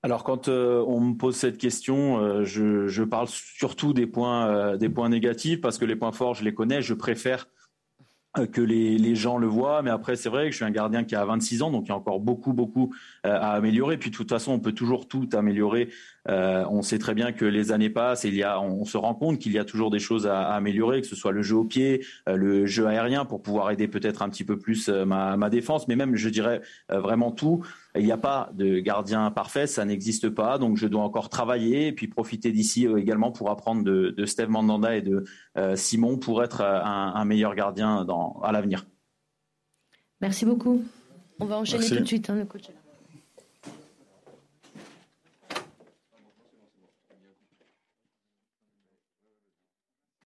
Alors 0.05 0.23
quand 0.23 0.49
on 0.49 0.99
me 0.99 1.15
pose 1.15 1.35
cette 1.35 1.57
question, 1.57 2.43
je, 2.43 2.85
je, 2.87 3.03
parle 3.03 3.27
surtout 3.27 3.91
des 3.91 4.05
points, 4.05 4.77
des 4.77 4.87
points 4.87 5.09
négatifs 5.09 5.61
parce 5.61 5.79
que 5.79 5.85
les 5.85 5.95
points 5.95 6.11
forts, 6.11 6.35
je 6.35 6.43
les 6.43 6.53
connais. 6.53 6.83
Je 6.83 6.93
préfère 6.93 7.47
euh, 8.37 8.47
que 8.47 8.61
les, 8.61 8.97
les, 8.97 9.15
gens 9.15 9.37
le 9.37 9.47
voient. 9.47 9.81
Mais 9.81 9.89
après, 9.89 10.15
c'est 10.15 10.29
vrai 10.29 10.45
que 10.45 10.51
je 10.51 10.57
suis 10.57 10.65
un 10.65 10.71
gardien 10.71 11.03
qui 11.03 11.15
a 11.15 11.23
26 11.25 11.61
ans, 11.61 11.71
donc 11.71 11.85
il 11.85 11.89
y 11.89 11.91
a 11.91 11.95
encore 11.95 12.19
beaucoup, 12.19 12.53
beaucoup 12.53 12.93
euh, 13.25 13.31
à 13.31 13.51
améliorer. 13.51 13.97
Puis 13.97 14.11
de 14.11 14.15
toute 14.15 14.29
façon, 14.29 14.51
on 14.51 14.59
peut 14.59 14.73
toujours 14.73 15.07
tout 15.07 15.29
améliorer. 15.33 15.89
Euh, 16.27 16.65
on 16.69 16.81
sait 16.81 16.97
très 16.97 17.13
bien 17.13 17.31
que 17.31 17.45
les 17.45 17.71
années 17.71 17.89
passent 17.89 18.25
et 18.25 18.29
il 18.29 18.35
y 18.35 18.43
a, 18.43 18.59
on 18.59 18.83
se 18.83 18.97
rend 18.97 19.13
compte 19.13 19.39
qu'il 19.39 19.51
y 19.51 19.59
a 19.59 19.65
toujours 19.65 19.91
des 19.91 19.99
choses 19.99 20.25
à, 20.27 20.47
améliorer, 20.49 21.01
que 21.01 21.07
ce 21.07 21.15
soit 21.15 21.31
le 21.31 21.43
jeu 21.43 21.55
au 21.55 21.65
pied, 21.65 22.03
euh, 22.27 22.35
le 22.35 22.65
jeu 22.65 22.87
aérien 22.87 23.25
pour 23.25 23.41
pouvoir 23.41 23.69
aider 23.71 23.87
peut-être 23.87 24.21
un 24.21 24.29
petit 24.29 24.43
peu 24.43 24.57
plus 24.57 24.89
euh, 24.89 25.05
ma, 25.05 25.37
ma, 25.37 25.49
défense, 25.49 25.87
mais 25.87 25.95
même, 25.95 26.15
je 26.15 26.29
dirais, 26.29 26.61
vraiment 26.89 27.31
tout. 27.31 27.63
Il 27.97 28.05
n'y 28.05 28.11
a 28.11 28.17
pas 28.17 28.49
de 28.53 28.79
gardien 28.79 29.31
parfait, 29.31 29.67
ça 29.67 29.85
n'existe 29.85 30.29
pas. 30.29 30.57
Donc, 30.57 30.77
je 30.77 30.87
dois 30.87 31.01
encore 31.03 31.29
travailler 31.29 31.87
et 31.87 31.91
puis 31.91 32.07
profiter 32.07 32.51
d'ici 32.51 32.87
également 32.97 33.31
pour 33.31 33.49
apprendre 33.49 33.83
de, 33.83 34.09
de 34.09 34.25
Steve 34.25 34.49
Mandanda 34.49 34.95
et 34.95 35.01
de 35.01 35.23
Simon 35.75 36.17
pour 36.17 36.43
être 36.43 36.61
un, 36.61 37.13
un 37.15 37.25
meilleur 37.25 37.55
gardien 37.55 38.03
dans, 38.05 38.39
à 38.43 38.51
l'avenir. 38.51 38.85
Merci 40.21 40.45
beaucoup. 40.45 40.83
On 41.39 41.45
va 41.45 41.57
enchaîner 41.57 41.79
Merci. 41.79 41.95
tout 41.95 42.01
de 42.01 42.07
suite, 42.07 42.29
hein, 42.29 42.35
le 42.35 42.45
coach. 42.45 42.63